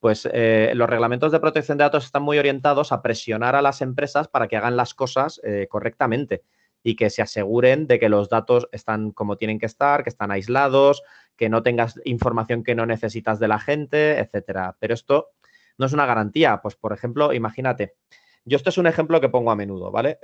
[0.00, 3.82] Pues eh, los reglamentos de protección de datos están muy orientados a presionar a las
[3.82, 6.44] empresas para que hagan las cosas eh, correctamente
[6.84, 10.30] y que se aseguren de que los datos están como tienen que estar, que están
[10.30, 11.02] aislados,
[11.36, 14.76] que no tengas información que no necesitas de la gente, etcétera.
[14.78, 15.30] Pero esto
[15.78, 16.60] no es una garantía.
[16.62, 17.96] Pues, por ejemplo, imagínate,
[18.44, 20.18] yo esto es un ejemplo que pongo a menudo, ¿vale?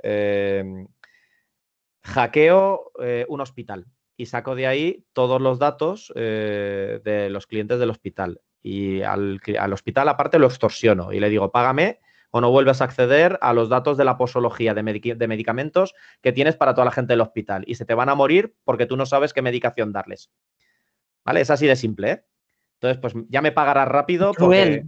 [2.05, 7.79] Hackeo eh, un hospital y saco de ahí todos los datos eh, de los clientes
[7.79, 8.41] del hospital.
[8.61, 9.39] Y al,
[9.73, 11.99] hospital aparte lo extorsiono y le digo, págame
[12.31, 16.31] o no vuelves a acceder a los datos de la posología de, de, medicamentos que
[16.31, 17.63] tienes para toda la gente del hospital.
[17.67, 20.31] Y se te van a morir porque tú no sabes qué medicación darles.
[21.23, 21.41] ¿Vale?
[21.41, 22.25] Es así de simple, ¿eh?
[22.75, 24.33] Entonces, pues ya me pagarás rápido.
[24.37, 24.85] Porque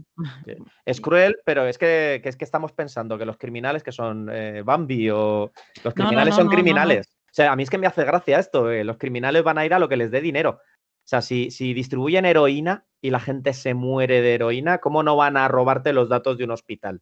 [0.85, 4.61] es cruel, pero es que, es que estamos pensando que los criminales que son eh,
[4.61, 5.51] Bambi o
[5.83, 7.07] los criminales son criminales.
[7.07, 8.71] O sea, a mí es que me hace gracia esto.
[8.71, 10.59] Eh, los criminales van a ir a lo que les dé dinero.
[10.59, 15.15] O sea, si, si, distribuyen heroína y la gente se muere de heroína, ¿cómo no
[15.15, 17.01] van a robarte los datos de un hospital?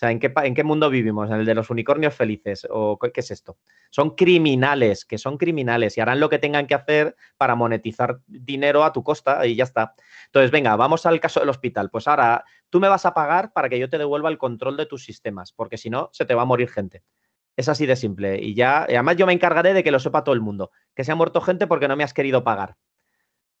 [0.00, 1.28] Sea, ¿en qué, ¿en qué mundo vivimos?
[1.28, 2.66] ¿En el de los unicornios felices?
[2.70, 3.58] ¿O qué es esto?
[3.90, 8.82] Son criminales, que son criminales y harán lo que tengan que hacer para monetizar dinero
[8.82, 9.94] a tu costa y ya está.
[10.24, 11.90] Entonces, venga, vamos al caso del hospital.
[11.90, 14.86] Pues ahora tú me vas a pagar para que yo te devuelva el control de
[14.86, 17.02] tus sistemas, porque si no, se te va a morir gente.
[17.54, 18.40] Es así de simple.
[18.40, 21.12] Y ya, además yo me encargaré de que lo sepa todo el mundo, que se
[21.12, 22.78] ha muerto gente porque no me has querido pagar.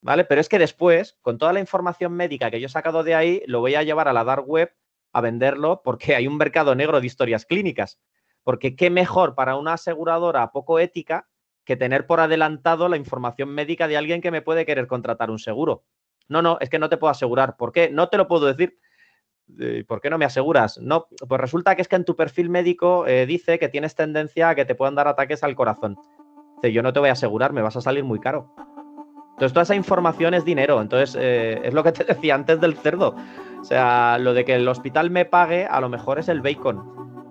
[0.00, 0.24] ¿Vale?
[0.24, 3.42] Pero es que después, con toda la información médica que yo he sacado de ahí,
[3.46, 4.72] lo voy a llevar a la dark web
[5.12, 8.00] a venderlo porque hay un mercado negro de historias clínicas.
[8.42, 11.28] Porque qué mejor para una aseguradora poco ética
[11.64, 15.38] que tener por adelantado la información médica de alguien que me puede querer contratar un
[15.38, 15.84] seguro.
[16.28, 17.56] No, no, es que no te puedo asegurar.
[17.56, 17.90] ¿Por qué?
[17.90, 18.78] No te lo puedo decir.
[19.88, 20.78] ¿Por qué no me aseguras?
[20.78, 24.48] No, pues resulta que es que en tu perfil médico eh, dice que tienes tendencia
[24.48, 25.98] a que te puedan dar ataques al corazón.
[26.56, 28.54] Dice, yo no te voy a asegurar, me vas a salir muy caro.
[29.32, 30.80] Entonces, toda esa información es dinero.
[30.80, 33.16] Entonces, eh, es lo que te decía antes del cerdo.
[33.60, 36.82] O sea, lo de que el hospital me pague, a lo mejor es el bacon.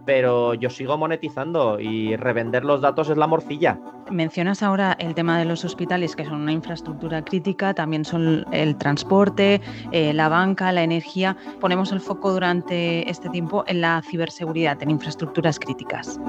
[0.05, 3.79] Pero yo sigo monetizando y revender los datos es la morcilla.
[4.09, 8.75] Mencionas ahora el tema de los hospitales, que son una infraestructura crítica, también son el
[8.75, 9.61] transporte,
[9.91, 11.37] eh, la banca, la energía.
[11.59, 16.19] Ponemos el foco durante este tiempo en la ciberseguridad, en infraestructuras críticas.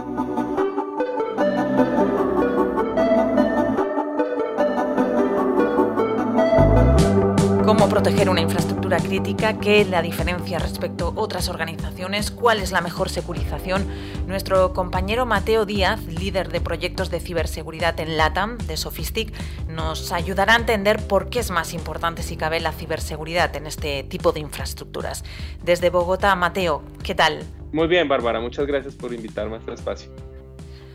[7.71, 12.73] Cómo proteger una infraestructura crítica, qué es la diferencia respecto a otras organizaciones, cuál es
[12.73, 13.87] la mejor securización.
[14.27, 19.33] Nuestro compañero Mateo Díaz, líder de proyectos de ciberseguridad en LATAM de Sophistic,
[19.69, 24.03] nos ayudará a entender por qué es más importante si cabe la ciberseguridad en este
[24.03, 25.23] tipo de infraestructuras.
[25.63, 27.45] Desde Bogotá, Mateo, ¿qué tal?
[27.71, 30.11] Muy bien, Bárbara, muchas gracias por invitarme a este espacio.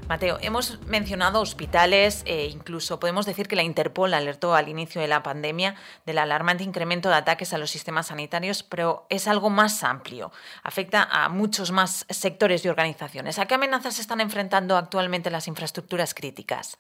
[0.08, 5.08] Mateo, hemos mencionado hospitales, e incluso podemos decir que la Interpol alertó al inicio de
[5.08, 9.84] la pandemia del alarmante incremento de ataques a los sistemas sanitarios, pero es algo más
[9.84, 10.32] amplio.
[10.62, 13.40] Afecta a muchos más sectores y organizaciones.
[13.40, 16.78] ¿A qué amenazas se están enfrentando actualmente las infraestructuras críticas?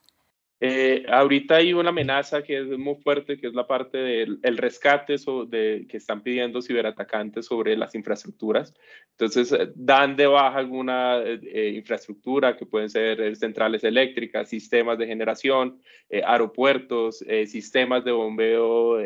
[0.61, 5.15] Eh, ahorita hay una amenaza que es muy fuerte, que es la parte del rescate
[5.47, 8.73] de, que están pidiendo ciberatacantes sobre las infraestructuras.
[9.11, 15.07] Entonces, eh, dan de baja alguna eh, infraestructura que pueden ser centrales eléctricas, sistemas de
[15.07, 18.97] generación, aeropuertos, sistemas de bombeo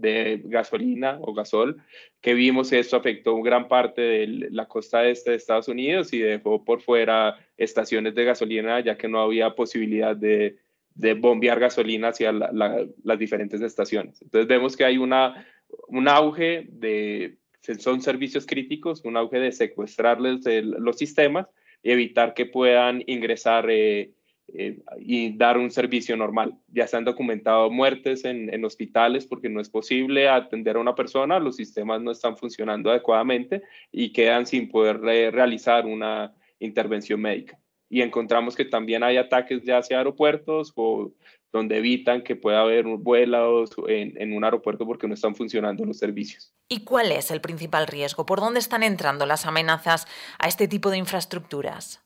[0.00, 1.82] de gasolina o gasol,
[2.20, 6.64] que vimos esto afectó gran parte de la costa este de Estados Unidos y dejó
[6.64, 10.56] por fuera estaciones de gasolina ya que no había posibilidad de
[10.98, 14.20] de bombear gasolina hacia las diferentes estaciones.
[14.20, 15.46] Entonces vemos que hay una,
[15.86, 17.38] un auge de,
[17.78, 21.46] son servicios críticos, un auge de secuestrarles los sistemas
[21.84, 24.10] y evitar que puedan ingresar eh,
[24.48, 26.54] eh, y dar un servicio normal.
[26.66, 30.96] Ya se han documentado muertes en, en, hospitales porque no es posible atender a una
[30.96, 37.56] persona, los sistemas no están funcionando adecuadamente y quedan sin poder realizar una intervención médica
[37.90, 41.12] y encontramos que también hay ataques ya hacia aeropuertos o
[41.52, 45.98] donde evitan que pueda haber vuelos en, en, un aeropuerto porque no están funcionando los
[45.98, 46.52] servicios.
[46.68, 48.26] ¿Y cuál es el principal riesgo?
[48.26, 50.06] ¿Por dónde están entrando las amenazas
[50.38, 52.04] a este tipo de infraestructuras?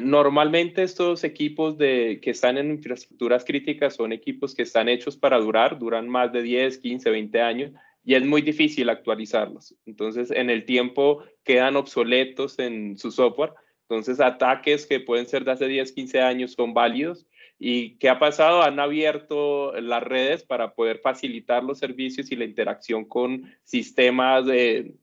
[0.00, 5.38] normalmente estos equipos de, que están en infraestructuras críticas son equipos que están hechos para
[5.38, 7.72] durar, duran más de 10, 15, 20 años
[8.04, 9.74] y es muy difícil actualizarlos.
[9.86, 13.52] Entonces, en el tiempo quedan obsoletos en su software
[13.94, 17.26] entonces, ataques que pueden ser de hace 10, 15 años son válidos.
[17.58, 18.62] ¿Y qué ha pasado?
[18.62, 24.94] Han abierto las redes para poder facilitar los servicios y la interacción con sistemas de,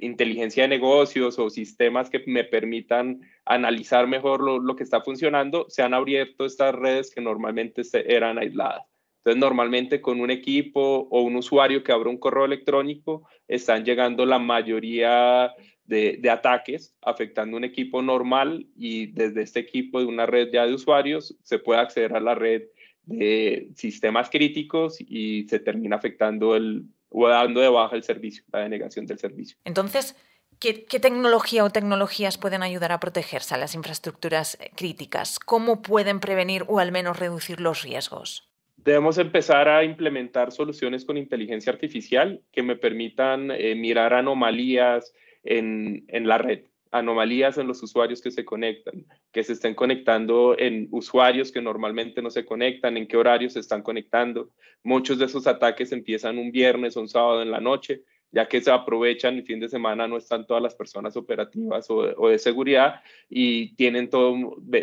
[0.00, 5.66] inteligencia de negocios o sistemas que me permitan analizar mejor lo, que está funcionando.
[5.68, 8.84] Se han abierto estas redes que normalmente eran aisladas.
[9.18, 14.24] Entonces, normalmente con un equipo o un usuario que abra un correo electrónico, están llegando
[14.24, 15.52] la mayoría
[15.86, 20.74] de, ataques afectando un equipo normal y desde este equipo de una red ya de
[20.74, 22.62] usuarios se puede acceder a la red
[23.04, 28.60] de sistemas críticos y se termina afectando el o dando de baja el servicio, la
[28.60, 29.56] denegación del servicio.
[29.64, 30.16] Entonces,
[30.58, 35.38] ¿qué, ¿qué, tecnología o tecnologías pueden ayudar a protegerse a las infraestructuras críticas?
[35.38, 38.50] ¿Cómo pueden prevenir o al menos reducir los riesgos?
[38.76, 45.12] Debemos empezar a implementar soluciones con inteligencia artificial que me permitan eh, mirar anomalías,
[45.46, 50.88] en, la red, anomalías en los usuarios que se conectan, que se estén conectando en
[50.90, 54.50] usuarios que normalmente no se conectan, en qué horarios se están conectando.
[54.82, 58.60] Muchos de esos ataques empiezan un viernes o un sábado en la noche, ya que
[58.60, 62.38] se aprovechan el fin de semana, no están todas las personas operativas o o de
[62.38, 64.36] seguridad y tienen todo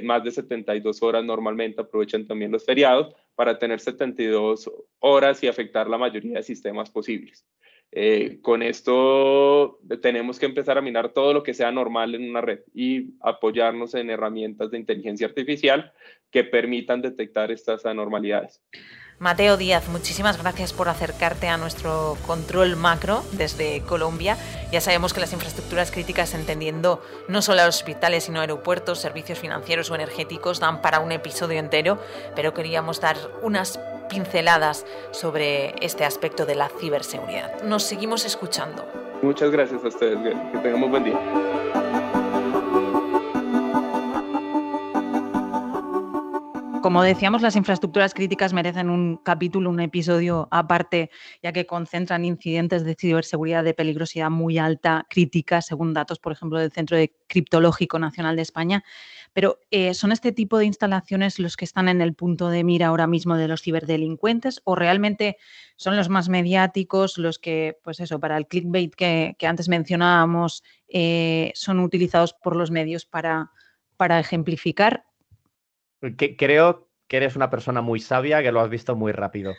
[0.03, 5.89] más de 72 horas normalmente, aprovechan también los feriados para tener 72 horas y afectar
[5.89, 7.45] la mayoría de sistemas posibles.
[7.95, 12.41] Eh, con esto tenemos que empezar a minar todo lo que sea normal en una
[12.41, 15.93] red y apoyarnos en herramientas de inteligencia artificial
[16.31, 18.63] que permitan detectar estas anormalidades.
[19.23, 24.35] Mateo Díaz, muchísimas gracias por acercarte a nuestro control macro desde Colombia.
[24.69, 29.95] Ya sabemos que las infraestructuras críticas, entendiendo no solo hospitales, sino aeropuertos, servicios financieros o
[29.95, 31.99] energéticos, dan para un episodio entero,
[32.35, 37.63] pero queríamos dar unas pinceladas sobre este aspecto de la ciberseguridad.
[37.63, 38.85] Nos seguimos escuchando.
[39.21, 40.17] Muchas gracias a ustedes.
[40.51, 42.02] Que tengamos buen día.
[46.83, 52.83] Como decíamos, las infraestructuras críticas merecen un capítulo, un episodio aparte, ya que concentran incidentes
[52.83, 57.99] de ciberseguridad de peligrosidad muy alta, crítica, según datos, por ejemplo, del Centro de Criptológico
[57.99, 58.83] Nacional de España.
[59.31, 62.87] Pero eh, ¿son este tipo de instalaciones los que están en el punto de mira
[62.87, 65.37] ahora mismo de los ciberdelincuentes o realmente
[65.77, 71.53] son los más mediáticos, los que, pues eso, para el clickbait que, antes mencionábamos, eh,
[71.55, 73.51] son utilizados por los medios para,
[73.95, 75.05] para ejemplificar
[76.37, 79.53] creo que eres una persona muy sabia, que lo has visto muy rápido.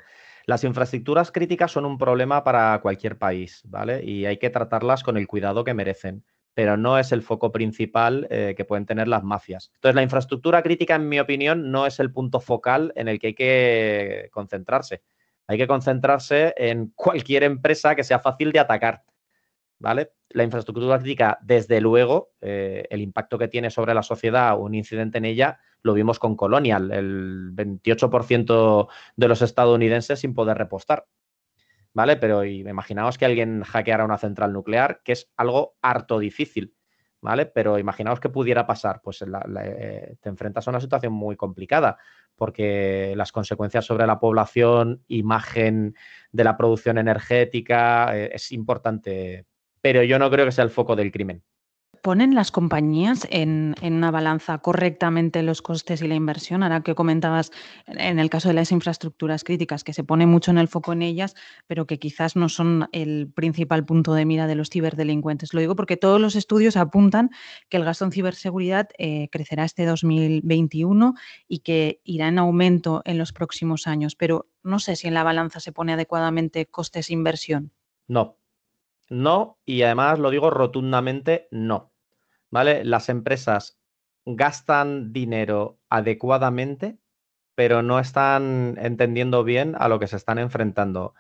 [0.47, 4.05] Las infraestructuras críticas son un problema para cualquier país, ¿vale?
[4.05, 8.27] Y hay que tratarlas con el cuidado que merecen, pero no es el foco principal
[8.31, 9.71] eh, que pueden tener las mafias.
[9.75, 13.29] Entonces, la infraestructura crítica, en mi opinión, no es el punto focal en el que
[13.29, 15.03] hay que concentrarse.
[15.47, 19.03] Hay que concentrarse en cualquier empresa que sea fácil de atacar,
[19.79, 20.13] ¿vale?
[20.31, 25.19] La infraestructura crítica, desde luego, eh, el impacto que tiene sobre la sociedad un incidente
[25.19, 31.07] en ella, lo vimos con Colonial, el 28% de los estadounidenses sin poder repostar.
[31.93, 32.17] ¿Vale?
[32.17, 36.75] Pero imaginaos que alguien hackeara una central nuclear, que es algo harto difícil.
[37.21, 37.47] ¿Vale?
[37.47, 41.99] Pero imaginaos que pudiera pasar, pues eh, te enfrentas a una situación muy complicada,
[42.35, 45.95] porque las consecuencias sobre la población, imagen
[46.33, 49.47] de la producción energética, eh, es importante,
[49.81, 51.43] pero yo no creo que sea el foco del crimen.
[52.03, 56.63] ¿Ponen las compañías en, una balanza correctamente los costes y la inversión?
[56.63, 57.51] Ahora que comentabas
[57.87, 61.03] en el caso de las infraestructuras críticas, que se pone mucho en el foco en
[61.03, 61.35] ellas,
[61.67, 65.55] pero que quizás no son el principal punto de mira de los ciberdelincuentes.
[65.55, 67.31] Lo digo porque todos los estudios apuntan
[67.69, 71.15] que el gasto en ciberseguridad eh, crecerá este 2021
[71.49, 75.25] y que irá en aumento en los próximos años, pero no sé si en la
[75.25, 77.73] balanza se pone adecuadamente costes-inversión.
[78.07, 78.39] No,
[79.09, 81.95] no, y además lo digo rotundamente no.
[82.55, 82.85] ¿vale?
[82.85, 83.81] Las empresas
[84.25, 86.99] gastan dinero adecuadamente,
[87.57, 91.15] pero no están entendiendo bien a lo que se están enfrentando.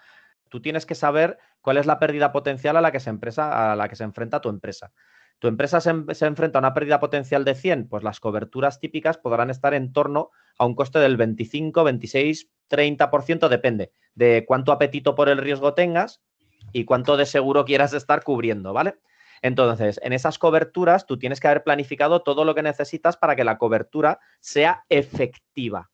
[0.49, 3.75] Tú tienes que saber cuál es la pérdida potencial a la que se, empresa, a
[3.75, 4.92] la que se enfrenta tu empresa.
[5.40, 7.88] ¿Tu empresa se, se, enfrenta a una pérdida potencial de 100?
[7.88, 13.49] Pues las coberturas típicas podrán estar en torno a un coste del 25, 26, 30%,
[13.49, 16.23] depende de cuánto apetito por el riesgo tengas
[16.75, 18.97] y cuánto de seguro quieras estar cubriendo, ¿vale?
[19.41, 23.45] Entonces, en esas coberturas tú tienes que haber planificado todo lo que necesitas para que
[23.45, 25.91] la cobertura sea efectiva.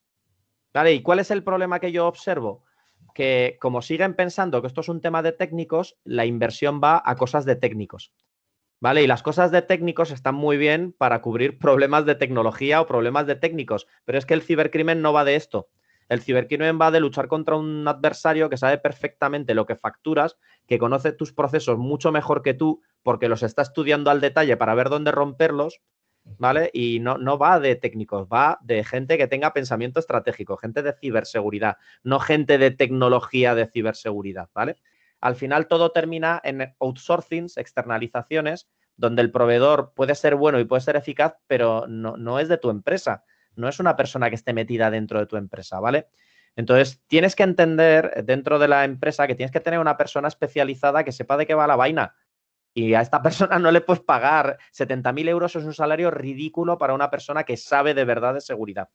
[0.72, 0.94] ¿Vale?
[0.94, 2.64] ¿Y cuál es el problema que yo observo?
[3.12, 7.16] Que como siguen pensando que esto es un tema de técnicos, la inversión va a
[7.16, 8.12] cosas de técnicos.
[8.80, 9.02] ¿Vale?
[9.02, 13.26] Y las cosas de técnicos están muy bien para cubrir problemas de tecnología o problemas
[13.26, 15.68] de técnicos, pero es que el cibercrimen no va de esto.
[16.10, 20.76] El cibercrimen va de luchar contra un adversario que sabe perfectamente lo que facturas, que
[20.76, 24.88] conoce tus procesos mucho mejor que tú, porque los está estudiando al detalle para ver
[24.88, 25.80] dónde romperlos,
[26.24, 26.68] ¿vale?
[26.72, 30.94] Y no, no va de técnicos, va de gente que tenga pensamiento estratégico, gente de
[30.94, 34.78] ciberseguridad, no gente de tecnología de ciberseguridad, ¿vale?
[35.20, 40.82] Al final todo termina en outsourcings, externalizaciones, donde el proveedor puede ser bueno y puede
[40.82, 43.22] ser eficaz, pero no, no es de tu empresa
[43.56, 46.08] no es una persona que esté metida dentro de tu empresa, ¿vale?
[46.56, 51.04] Entonces, tienes que entender dentro de la empresa que tienes que tener una persona especializada
[51.04, 52.14] que sepa de qué va la vaina.
[52.74, 56.94] Y a esta persona no le puedes pagar 70.000 euros, es un salario ridículo para
[56.94, 58.88] una persona que sabe de verdad de seguridad.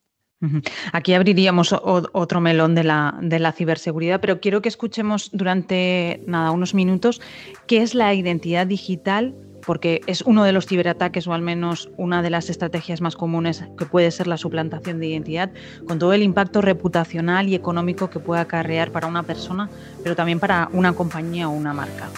[0.91, 6.51] Aquí abriríamos otro melón de la, de la, ciberseguridad, pero quiero que escuchemos durante nada,
[6.51, 7.21] unos minutos
[7.67, 9.33] qué es la identidad digital
[9.65, 13.63] porque es uno de los ciberataques o al menos una de las estrategias más comunes
[13.77, 15.51] que puede ser la suplantación de identidad,
[15.87, 19.69] con todo el impacto reputacional y económico que puede acarrear para una persona,
[20.03, 22.09] pero también para una compañía o una marca.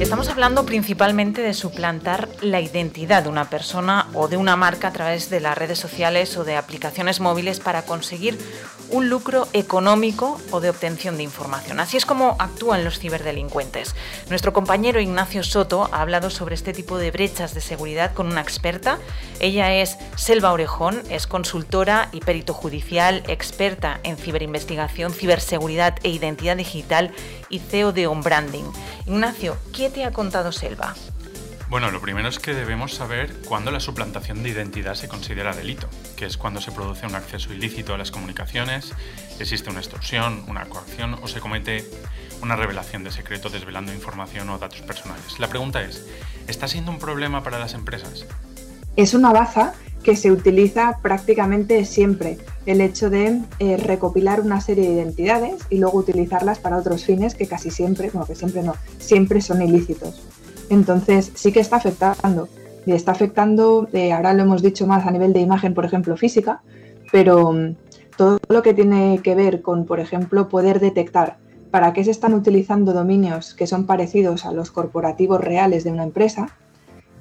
[0.00, 4.92] Estamos hablando principalmente de suplantar la identidad de una persona o de una marca a
[4.92, 8.38] través de las redes sociales o de aplicaciones móviles para conseguir
[8.90, 11.80] un lucro económico o de obtención de información.
[11.80, 13.94] Así es como actúan los ciberdelincuentes.
[14.28, 18.40] Nuestro compañero Ignacio Soto ha hablado sobre este tipo de brechas de seguridad con una
[18.40, 18.98] experta.
[19.40, 26.56] Ella es Selva Orejón, es consultora y perito judicial, experta en ciberinvestigación, ciberseguridad e identidad
[26.56, 27.12] digital
[27.48, 28.64] y CEO de On Branding.
[29.06, 30.94] Ignacio, ¿qué te ha contado Selva?
[31.70, 35.86] Bueno, lo primero es que debemos saber cuándo la suplantación de identidad se considera delito,
[36.16, 38.94] que es cuando se produce un acceso ilícito a las comunicaciones,
[39.38, 41.84] existe una extorsión, una coacción o se comete
[42.40, 45.38] una revelación de secreto desvelando información o datos personales.
[45.38, 46.06] La pregunta es,
[46.46, 48.24] ¿está siendo un problema para las empresas?
[48.96, 54.88] Es una baza que se utiliza prácticamente siempre, el hecho de eh, recopilar una serie
[54.88, 58.74] de identidades y luego utilizarlas para otros fines que casi siempre, bueno, que siempre no,
[58.98, 60.22] siempre son ilícitos.
[60.70, 62.48] Entonces sí que está afectando.
[62.86, 66.16] Y está afectando, eh, ahora lo hemos dicho más a nivel de imagen, por ejemplo,
[66.16, 66.62] física,
[67.12, 67.74] pero mm,
[68.16, 71.36] todo lo que tiene que ver con, por ejemplo, poder detectar
[71.70, 76.04] para qué se están utilizando dominios que son parecidos a los corporativos reales de una
[76.04, 76.48] empresa,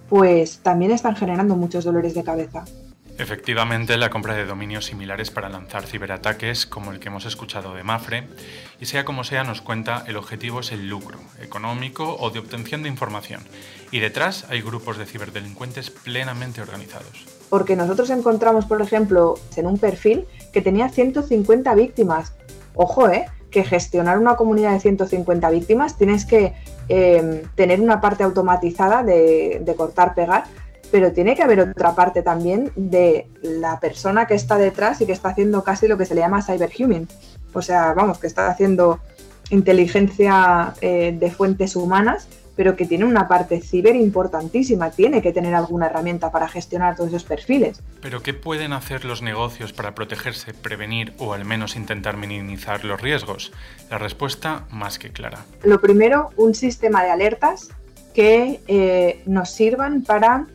[0.08, 2.64] pues también están generando muchos dolores de cabeza.
[3.20, 7.84] Efectivamente, la compra de dominios similares para lanzar ciberataques, como el que hemos escuchado de
[7.84, 8.28] Mafre,
[8.80, 12.84] y sea como sea, nos cuenta, el objetivo es el lucro, económico o de obtención
[12.84, 13.41] de información.
[13.91, 17.26] Y detrás hay grupos de ciberdelincuentes plenamente organizados.
[17.49, 22.34] Porque nosotros encontramos, por ejemplo, en un perfil que tenía 150 víctimas.
[22.76, 23.26] Ojo, ¿eh?
[23.49, 26.53] Que gestionar una comunidad de 150 víctimas tienes que
[26.89, 30.43] eh, tener una parte automatizada de, cortar-pegar
[30.91, 35.11] pero tiene que haber otra parte también de la persona que está detrás y que
[35.11, 37.07] está haciendo casi lo que se le llama cyberhuman.
[37.53, 38.99] O sea, vamos, que está haciendo
[39.49, 44.89] inteligencia eh, de fuentes humanas, pero que tiene una parte ciber importantísima.
[44.89, 47.81] Tiene que tener alguna herramienta para gestionar todos esos perfiles.
[48.01, 52.99] Pero ¿qué pueden hacer los negocios para protegerse, prevenir o al menos intentar minimizar los
[52.99, 53.51] riesgos?
[53.91, 55.45] La respuesta más que clara.
[55.63, 57.69] Lo primero, un sistema de alertas
[58.15, 60.47] que eh, nos sirvan para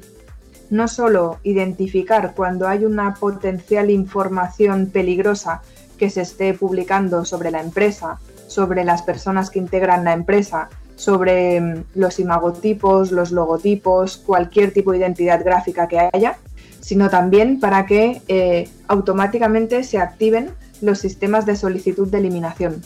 [0.72, 5.60] no solo identificar cuando hay una potencial información peligrosa
[5.98, 11.60] que se esté publicando sobre la empresa, sobre las personas que integran la empresa, sobre
[11.60, 16.38] mm, los imagotipos, los logotipos, cualquier tipo de identidad gráfica que haya,
[16.80, 22.80] sino también para que eh, automáticamente se activen los sistemas de solicitud de eliminación.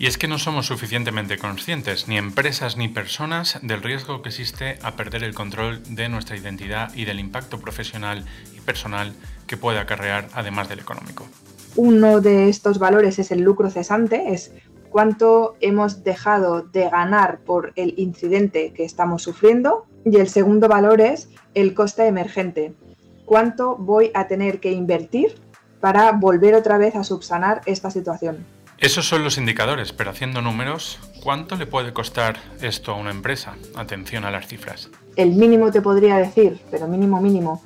[0.00, 4.78] Y es que no somos suficientemente conscientes, ni empresas ni personas, del riesgo que existe
[4.82, 8.24] a perder el control de nuestra identidad y del impacto profesional
[8.56, 9.12] y personal
[9.48, 11.26] que puede acarrear, además del económico.
[11.74, 14.52] Uno de estos valores es el lucro cesante, es
[14.88, 19.86] cuánto hemos dejado de ganar por el incidente que estamos sufriendo.
[20.04, 22.72] Y el segundo valor es el coste emergente,
[23.24, 25.34] cuánto voy a tener que invertir
[25.80, 28.46] para volver otra vez a subsanar esta situación.
[28.80, 33.56] Esos son los indicadores, pero haciendo números, ¿cuánto le puede costar esto a una empresa?
[33.74, 34.88] Atención a las cifras.
[35.16, 37.60] El mínimo te podría decir, pero mínimo mínimo,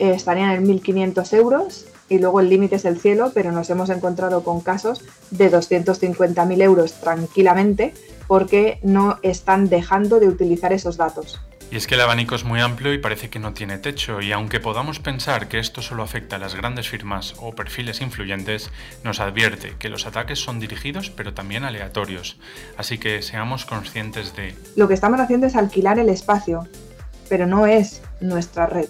[0.00, 4.42] estarían en 1.500 euros y luego el límite es el cielo, pero nos hemos encontrado
[4.42, 7.94] con casos de 250.000 euros tranquilamente
[8.26, 11.40] porque no están dejando de utilizar esos datos.
[11.70, 14.32] Y es que el abanico es muy amplio y parece que no tiene techo, y
[14.32, 18.70] aunque podamos pensar que esto solo afecta a las grandes firmas o perfiles influyentes,
[19.04, 22.38] nos advierte que los ataques son dirigidos pero también aleatorios,
[22.78, 24.54] así que seamos conscientes de...
[24.76, 26.66] Lo que estamos haciendo es alquilar el espacio,
[27.28, 28.88] pero no es nuestra red,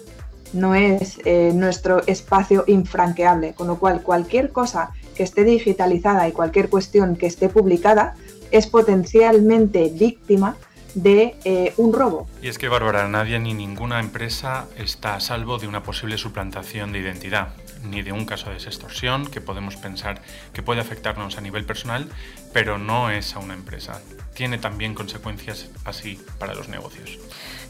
[0.53, 6.31] no es eh, nuestro espacio infranqueable, con lo cual cualquier cosa que esté digitalizada y
[6.31, 8.15] cualquier cuestión que esté publicada
[8.51, 10.55] es potencialmente víctima
[10.93, 12.27] de eh, un robo.
[12.41, 16.91] Y es que, Bárbara, nadie ni ninguna empresa está a salvo de una posible suplantación
[16.91, 17.49] de identidad,
[17.83, 20.21] ni de un caso de extorsión que podemos pensar
[20.53, 22.09] que puede afectarnos a nivel personal,
[22.53, 24.01] pero no es a una empresa.
[24.33, 27.19] Tiene también consecuencias así para los negocios.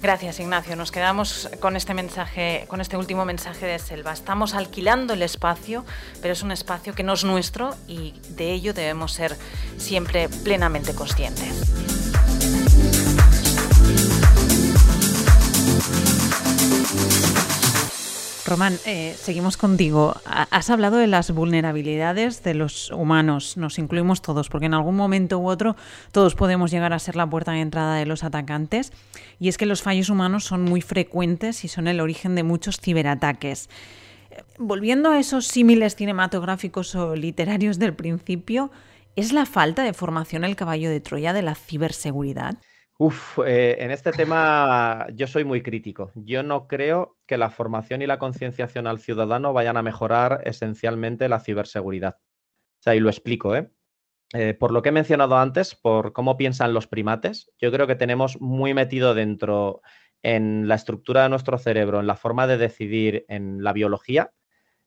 [0.02, 0.76] Gracias, Ignacio.
[0.78, 4.14] Nos quedamos con este mensaje, con este último mensaje de Selva.
[4.14, 5.84] Estamos alquilando el espacio,
[6.22, 9.36] pero es un espacio que no es nuestro y de ello debemos ser
[9.78, 12.29] siempre plenamente conscientes.
[18.50, 20.16] Román, eh, seguimos contigo.
[20.26, 25.38] Has hablado de las vulnerabilidades de los humanos, nos incluimos todos, porque en algún momento
[25.38, 25.76] u otro
[26.12, 28.92] todos podemos llegar a ser la puerta de entrada de los atacantes.
[29.40, 32.80] Y es que los fallos humanos son muy frecuentes y son el origen de muchos
[32.82, 33.70] ciberataques.
[34.58, 38.72] Volviendo a esos símiles cinematográficos o literarios del principio,
[39.16, 42.58] ¿es la falta de formación el caballo de Troya de la ciberseguridad?
[43.46, 46.12] Eh, en este tema yo soy muy crítico.
[46.16, 51.30] Yo no creo que la formación y la concienciación al ciudadano vayan a mejorar esencialmente
[51.30, 52.18] la ciberseguridad.
[52.18, 53.72] O sea, y lo explico, ¿eh?
[54.34, 57.96] Eh, por lo que he mencionado antes, por cómo piensan los primates, yo creo que
[57.96, 59.82] tenemos muy metido dentro
[60.22, 64.32] en la estructura de nuestro cerebro, en la forma de decidir en la biología,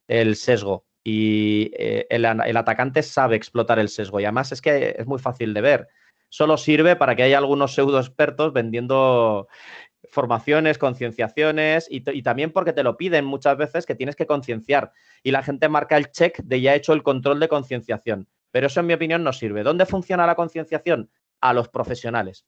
[0.06, 0.86] el sesgo.
[1.02, 4.20] Y eh, el, el, atacante sabe explotar el sesgo.
[4.20, 5.88] Y además es que es muy fácil de ver.
[6.32, 9.48] Solo sirve para que haya algunos pseudo expertos vendiendo
[10.08, 15.30] formaciones, concienciaciones y, también porque te lo piden muchas veces que tienes que concienciar y
[15.30, 18.30] la gente marca el check de ya hecho el control de concienciación.
[18.50, 19.62] Pero eso en mi opinión no sirve.
[19.62, 21.10] ¿Dónde funciona la concienciación?
[21.42, 22.46] A los profesionales.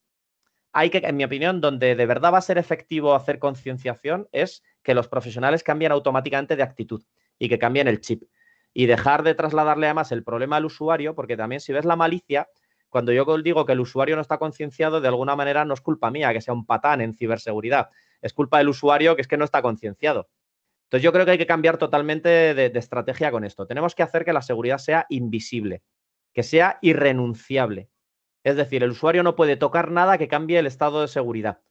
[0.73, 4.63] Hay que, en mi opinión, donde de verdad va a ser efectivo hacer concienciación es
[4.83, 7.03] que los profesionales cambien automáticamente de actitud
[7.39, 8.23] y que cambien el chip.
[8.73, 12.49] Y dejar de trasladarle además el problema al usuario, porque también si ves la malicia,
[12.95, 16.13] cuando yo digo que el usuario no está concienciado, de alguna manera no es culpa
[16.13, 17.91] mía que sea un patán en ciberseguridad.
[18.23, 20.29] Es culpa del usuario que es que no está concienciado.
[20.85, 23.67] Entonces yo creo que hay que cambiar totalmente de, de, estrategia con esto.
[23.67, 25.83] Tenemos que hacer que la seguridad sea invisible,
[26.33, 27.91] que sea irrenunciable.
[28.45, 31.63] Es decir, el usuario no puede tocar nada que cambie el estado de seguridad.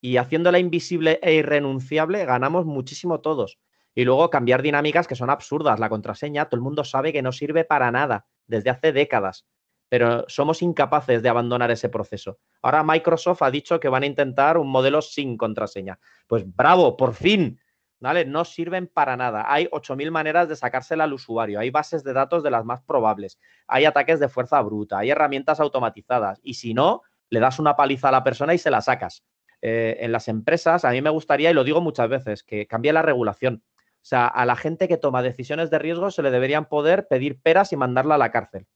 [0.00, 3.58] Y haciéndola invisible e irrenunciable ganamos muchísimo todos.
[3.96, 5.80] Y luego cambiar dinámicas que son absurdas.
[5.80, 9.44] La contraseña, todo el mundo sabe que no sirve para nada desde hace décadas.
[9.88, 12.38] Pero somos incapaces de abandonar ese proceso.
[12.62, 15.98] Ahora Microsoft ha dicho que van a intentar un modelo sin contraseña.
[16.26, 17.60] Pues bravo, por fin.
[18.00, 18.24] ¿Vale?
[18.24, 19.44] No sirven para nada.
[19.52, 21.58] Hay 8.000 maneras de sacársela al usuario.
[21.58, 23.40] Hay bases de datos de las más probables.
[23.66, 24.98] Hay ataques de fuerza bruta.
[24.98, 26.38] Hay herramientas automatizadas.
[26.44, 29.24] Y si no, le das una paliza a la persona y se la sacas.
[29.60, 32.92] Eh, en las empresas, a mí me gustaría, y lo digo muchas veces, que cambie
[32.92, 33.64] la regulación.
[33.96, 37.40] O sea, a la gente que toma decisiones de riesgo se le deberían poder pedir
[37.40, 38.66] peras y mandarla a la cárcel.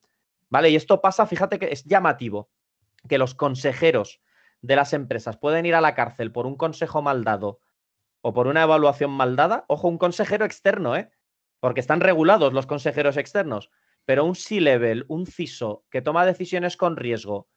[0.52, 0.68] ¿Vale?
[0.68, 2.50] Y esto pasa, fíjate que es llamativo,
[3.08, 4.20] que los consejeros
[4.60, 7.60] de las empresas pueden ir a la cárcel por un consejo mal dado
[8.20, 11.10] o por una evaluación mal dada, ojo, un consejero externo, ¿eh?
[11.58, 13.70] Porque están regulados los consejeros externos,
[14.04, 17.48] pero un C-level, un CISO que toma decisiones con riesgo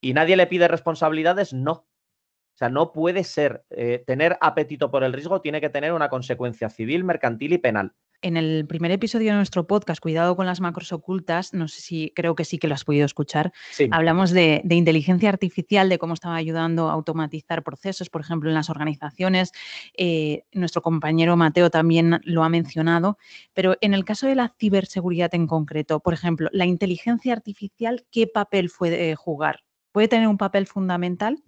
[0.00, 1.72] y nadie le pide responsabilidades, no.
[1.72, 3.64] O sea, no puede ser.
[3.70, 7.92] Eh, tener apetito por el riesgo tiene que tener una consecuencia civil, mercantil y penal.
[8.22, 12.12] En el primer episodio de nuestro podcast, Cuidado con las macros ocultas, no sé si
[12.14, 13.88] creo que sí que lo has podido escuchar, sí.
[13.90, 18.54] hablamos de, de, inteligencia artificial, de cómo estaba ayudando a automatizar procesos, por ejemplo, en
[18.54, 19.52] las organizaciones.
[19.96, 23.16] Eh, nuestro compañero Mateo también lo ha mencionado,
[23.54, 28.26] pero en el caso de la ciberseguridad en concreto, por ejemplo, la inteligencia artificial, ¿qué
[28.26, 29.60] papel puede jugar?
[29.92, 31.42] ¿Puede tener un papel fundamental?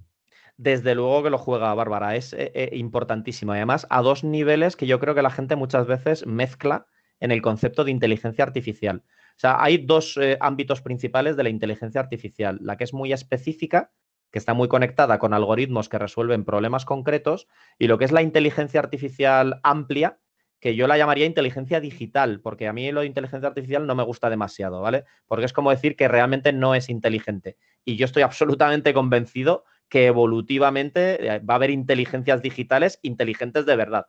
[0.57, 3.53] Desde luego que lo juega Bárbara, es eh, eh, importantísimo.
[3.53, 6.87] Además a dos niveles que yo creo que la gente muchas veces mezcla
[7.21, 9.05] en el concepto de inteligencia artificial.
[9.37, 12.59] O sea, hay dos eh, ámbitos principales de la inteligencia artificial.
[12.61, 13.93] La que es muy específica,
[14.31, 17.49] que está muy conectada con algoritmos que resuelven problemas concretos,
[17.79, 20.19] y lo que es la inteligencia artificial amplia,
[20.61, 24.05] que yo la llamaría inteligencia digital, porque a mí lo de inteligencia artificial no me
[24.05, 25.05] gusta demasiado, ¿vale?
[25.27, 27.57] Porque es como decir que realmente no es inteligente.
[27.85, 33.77] Y yo estoy absolutamente convencido que evolutivamente eh, va a haber inteligencias digitales inteligentes de
[33.77, 34.07] verdad.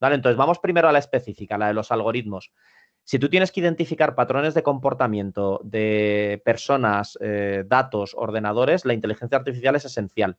[0.00, 0.14] ¿Vale?
[0.14, 2.52] Entonces, vamos primero a la específica, la de los algoritmos.
[3.04, 9.36] Si tú tienes que identificar patrones de comportamiento de personas, eh, datos, ordenadores, la inteligencia
[9.36, 10.38] artificial es esencial,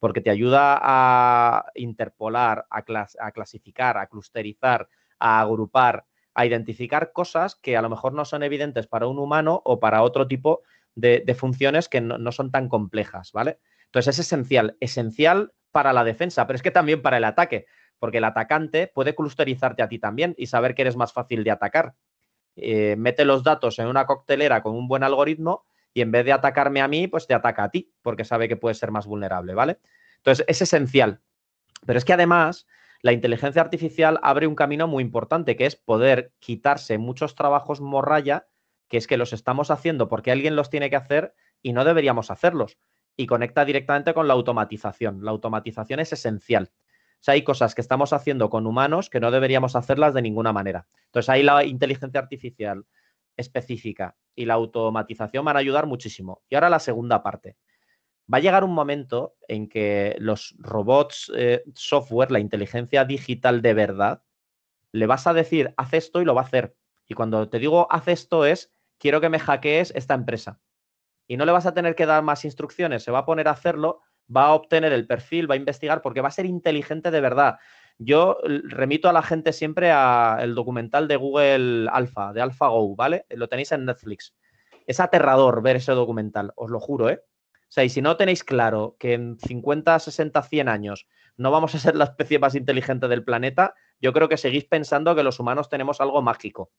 [0.00, 4.88] porque te ayuda a interpolar, a, clas a clasificar, a clusterizar,
[5.20, 9.62] a agrupar, a identificar cosas que a lo mejor no son evidentes para un humano
[9.64, 10.62] o para otro tipo
[10.96, 13.60] de, de funciones que no, no, son tan complejas, ¿vale?
[13.92, 17.66] Entonces es esencial, esencial para la defensa, pero es que también para el ataque,
[17.98, 21.50] porque el atacante puede clusterizarte a ti también y saber que eres más fácil de
[21.50, 21.94] atacar.
[22.56, 26.32] Eh, mete los datos en una coctelera con un buen algoritmo y en vez de
[26.32, 29.52] atacarme a mí, pues te ataca a ti, porque sabe que puede ser más vulnerable,
[29.52, 29.78] ¿vale?
[30.16, 31.20] Entonces es esencial.
[31.84, 32.66] Pero es que además
[33.02, 38.46] la inteligencia artificial abre un camino muy importante, que es poder quitarse muchos trabajos morralla,
[38.88, 42.30] que es que los estamos haciendo porque alguien los tiene que hacer y no deberíamos
[42.30, 42.78] hacerlos
[43.16, 45.24] y conecta directamente con la automatización.
[45.24, 46.70] La automatización es esencial.
[46.72, 50.52] O sea, hay cosas que estamos haciendo con humanos que no deberíamos hacerlas de ninguna
[50.52, 50.88] manera.
[51.06, 52.84] Entonces, ahí la inteligencia artificial
[53.36, 56.42] específica y la automatización van a ayudar muchísimo.
[56.48, 57.56] Y ahora la segunda parte.
[58.32, 63.74] Va a llegar un momento en que los robots eh, software, la inteligencia digital de
[63.74, 64.22] verdad,
[64.90, 66.76] le vas a decir, haz esto y lo va a hacer.
[67.06, 70.60] Y cuando te digo, haz esto es, quiero que me hackees esta empresa
[71.26, 73.52] y no le vas a tener que dar más instrucciones, se va a poner a
[73.52, 74.00] hacerlo,
[74.34, 77.58] va a obtener el perfil, va a investigar, porque va a ser inteligente de verdad.
[77.98, 83.26] Yo remito a la gente siempre al documental de Google Alpha, de AlphaGo, ¿vale?
[83.30, 84.34] Lo tenéis en Netflix.
[84.86, 87.22] Es aterrador ver ese documental, os lo juro, ¿eh?
[87.24, 91.06] O sea, y si no tenéis claro que en 50, 60, 100 años
[91.38, 95.14] no vamos a ser la especie más inteligente del planeta, yo creo que seguís pensando
[95.14, 96.70] que los humanos tenemos algo mágico.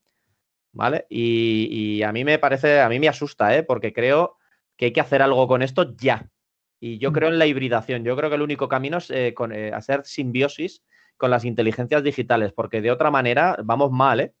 [0.74, 1.06] ¿Vale?
[1.08, 3.62] Y, a mí me parece, a mí me asusta, ¿eh?
[3.62, 4.36] Porque creo
[4.76, 6.28] que hay que hacer algo con esto ya.
[6.80, 8.04] Y yo creo en la hibridación.
[8.04, 10.82] Yo creo que el único camino es eh, eh, hacer simbiosis
[11.16, 14.34] con las inteligencias digitales, porque de otra manera vamos mal, ¿eh?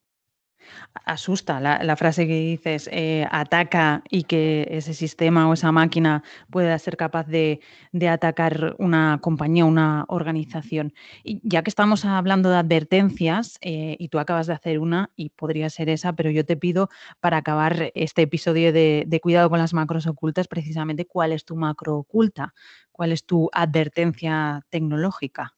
[1.04, 6.78] Asusta la, frase que dices, eh, ataca y que ese sistema o esa máquina pueda
[6.78, 7.60] ser capaz de,
[8.08, 10.94] atacar una compañía, una organización.
[11.22, 15.30] Y ya que estamos hablando de advertencias, eh, y tú acabas de hacer una, y
[15.30, 16.88] podría ser esa, pero yo te pido
[17.20, 21.56] para acabar este episodio de, de cuidado con las macros ocultas, precisamente cuál es tu
[21.56, 22.54] macro oculta,
[22.92, 25.54] cuál es tu advertencia tecnológica.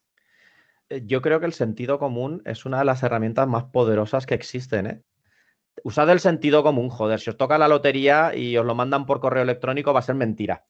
[0.89, 4.35] Eh, yo creo que el sentido común es una de las herramientas más poderosas que
[4.35, 4.87] existen.
[4.87, 5.03] ¿eh?
[5.83, 7.19] Usad el sentido común, joder.
[7.19, 10.15] Si os toca la lotería y os lo mandan por correo electrónico, va a ser
[10.15, 10.65] mentira.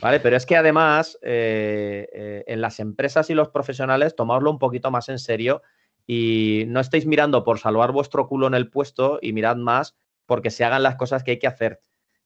[0.00, 0.20] ¿Vale?
[0.20, 4.90] Pero es que además, eh, eh, en las empresas y los profesionales, tomadlo un poquito
[4.90, 5.62] más en serio
[6.06, 10.50] y no estéis mirando por salvar vuestro culo en el puesto y mirad más porque
[10.50, 11.80] se hagan las cosas que hay que hacer.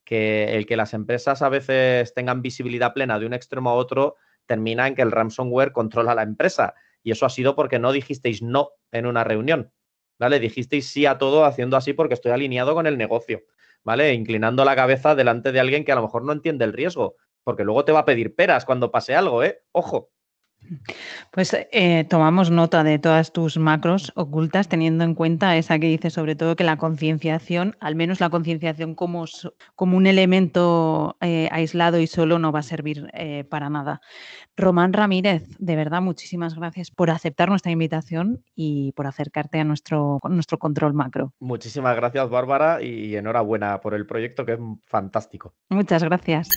[0.04, 4.16] Que el que las empresas a veces tengan visibilidad plena de un extremo a otro
[4.46, 8.42] termina en que el ransomware controla la empresa y eso ha sido porque no dijisteis
[8.42, 9.72] no en una reunión,
[10.18, 10.40] ¿vale?
[10.40, 13.42] Dijisteis sí a todo haciendo así porque estoy alineado con el negocio,
[13.84, 14.14] ¿vale?
[14.14, 17.64] Inclinando la cabeza delante de alguien que a lo mejor no entiende el riesgo, porque
[17.64, 19.62] luego te va a pedir peras cuando pase algo, ¿eh?
[19.72, 20.10] Ojo.
[21.30, 26.10] Pues eh, tomamos nota de todas tus macros ocultas, teniendo en cuenta esa que dice
[26.10, 29.24] sobre todo que la concienciación, al menos la concienciación como,
[29.74, 34.00] como un elemento eh, aislado y solo no va a servir eh, para nada.
[34.56, 40.20] Román Ramírez, de verdad, muchísimas gracias por aceptar nuestra invitación y por acercarte a nuestro,
[40.28, 41.32] nuestro control macro.
[41.40, 45.54] Muchísimas gracias, Bárbara, y enhorabuena por el proyecto que es fantástico.
[45.70, 46.48] Muchas gracias.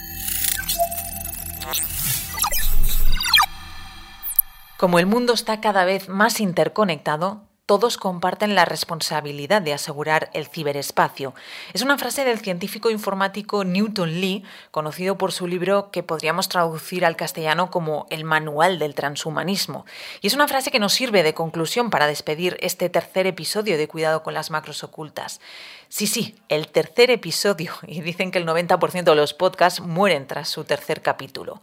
[4.77, 10.47] Como el mundo está cada vez más interconectado, todos comparten la responsabilidad de asegurar el
[10.47, 11.33] ciberespacio.
[11.71, 17.05] Es una frase del científico informático Newton Lee, conocido por su libro que podríamos traducir
[17.05, 19.85] al castellano como El Manual del Transhumanismo.
[20.19, 23.87] Y es una frase que nos sirve de conclusión para despedir este tercer episodio de
[23.87, 25.39] Cuidado con las Macros Ocultas.
[25.87, 30.49] Sí, sí, el tercer episodio, y dicen que el 90% de los podcasts mueren tras
[30.49, 31.61] su tercer capítulo.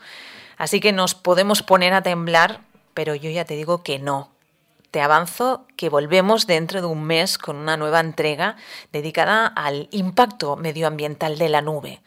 [0.56, 4.30] Así que nos podemos poner a temblar pero yo ya te digo que no.
[4.90, 8.57] Te avanzo que volvemos dentro de un mes con una nueva entrega
[8.93, 12.01] dedicada al impacto medioambiental de la nube.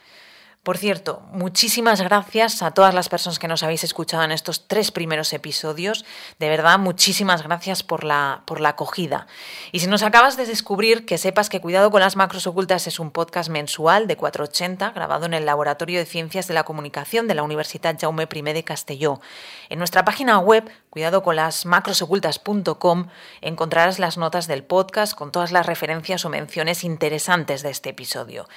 [0.66, 4.90] Por cierto, muchísimas gracias a todas las personas que nos habéis escuchado en estos tres
[4.90, 6.06] primeros episodios.
[6.40, 9.28] De verdad, muchísimas gracias por la, por la acogida.
[9.72, 13.00] Y si nos acabas de descubrir, que sepas que Cuidado con las Macros Ocultas es
[13.00, 17.36] un podcast mensual de 480 grabado en el Laboratorio de Ciencias de la Comunicación de
[17.36, 19.22] la Universidad Jaume I de Castelló.
[19.70, 23.10] En nuestra página web, cuidado con las macrosocultas.com,
[23.42, 28.48] encontrarás las notas del podcast con todas las referencias o menciones interesantes de este episodio.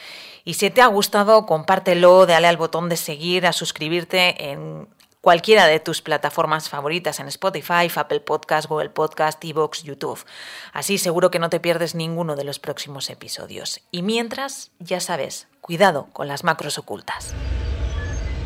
[0.49, 4.89] Y si te ha gustado, compártelo, dale al botón de seguir, a suscribirte en
[5.21, 10.25] cualquiera de tus plataformas favoritas en Spotify, Apple Podcast, Google Podcast, Evox, YouTube.
[10.73, 13.83] Así seguro que no te pierdes ninguno de los próximos episodios.
[13.91, 17.35] Y mientras, ya sabes, cuidado con las macros ocultas.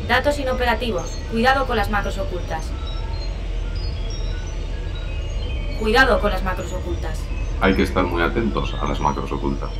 [0.05, 1.09] Datos inoperativos.
[1.31, 2.65] Cuidado con las macros ocultas.
[5.79, 7.17] Cuidado con las macros ocultas.
[7.61, 9.71] Hay que estar muy atentos a las macros ocultas.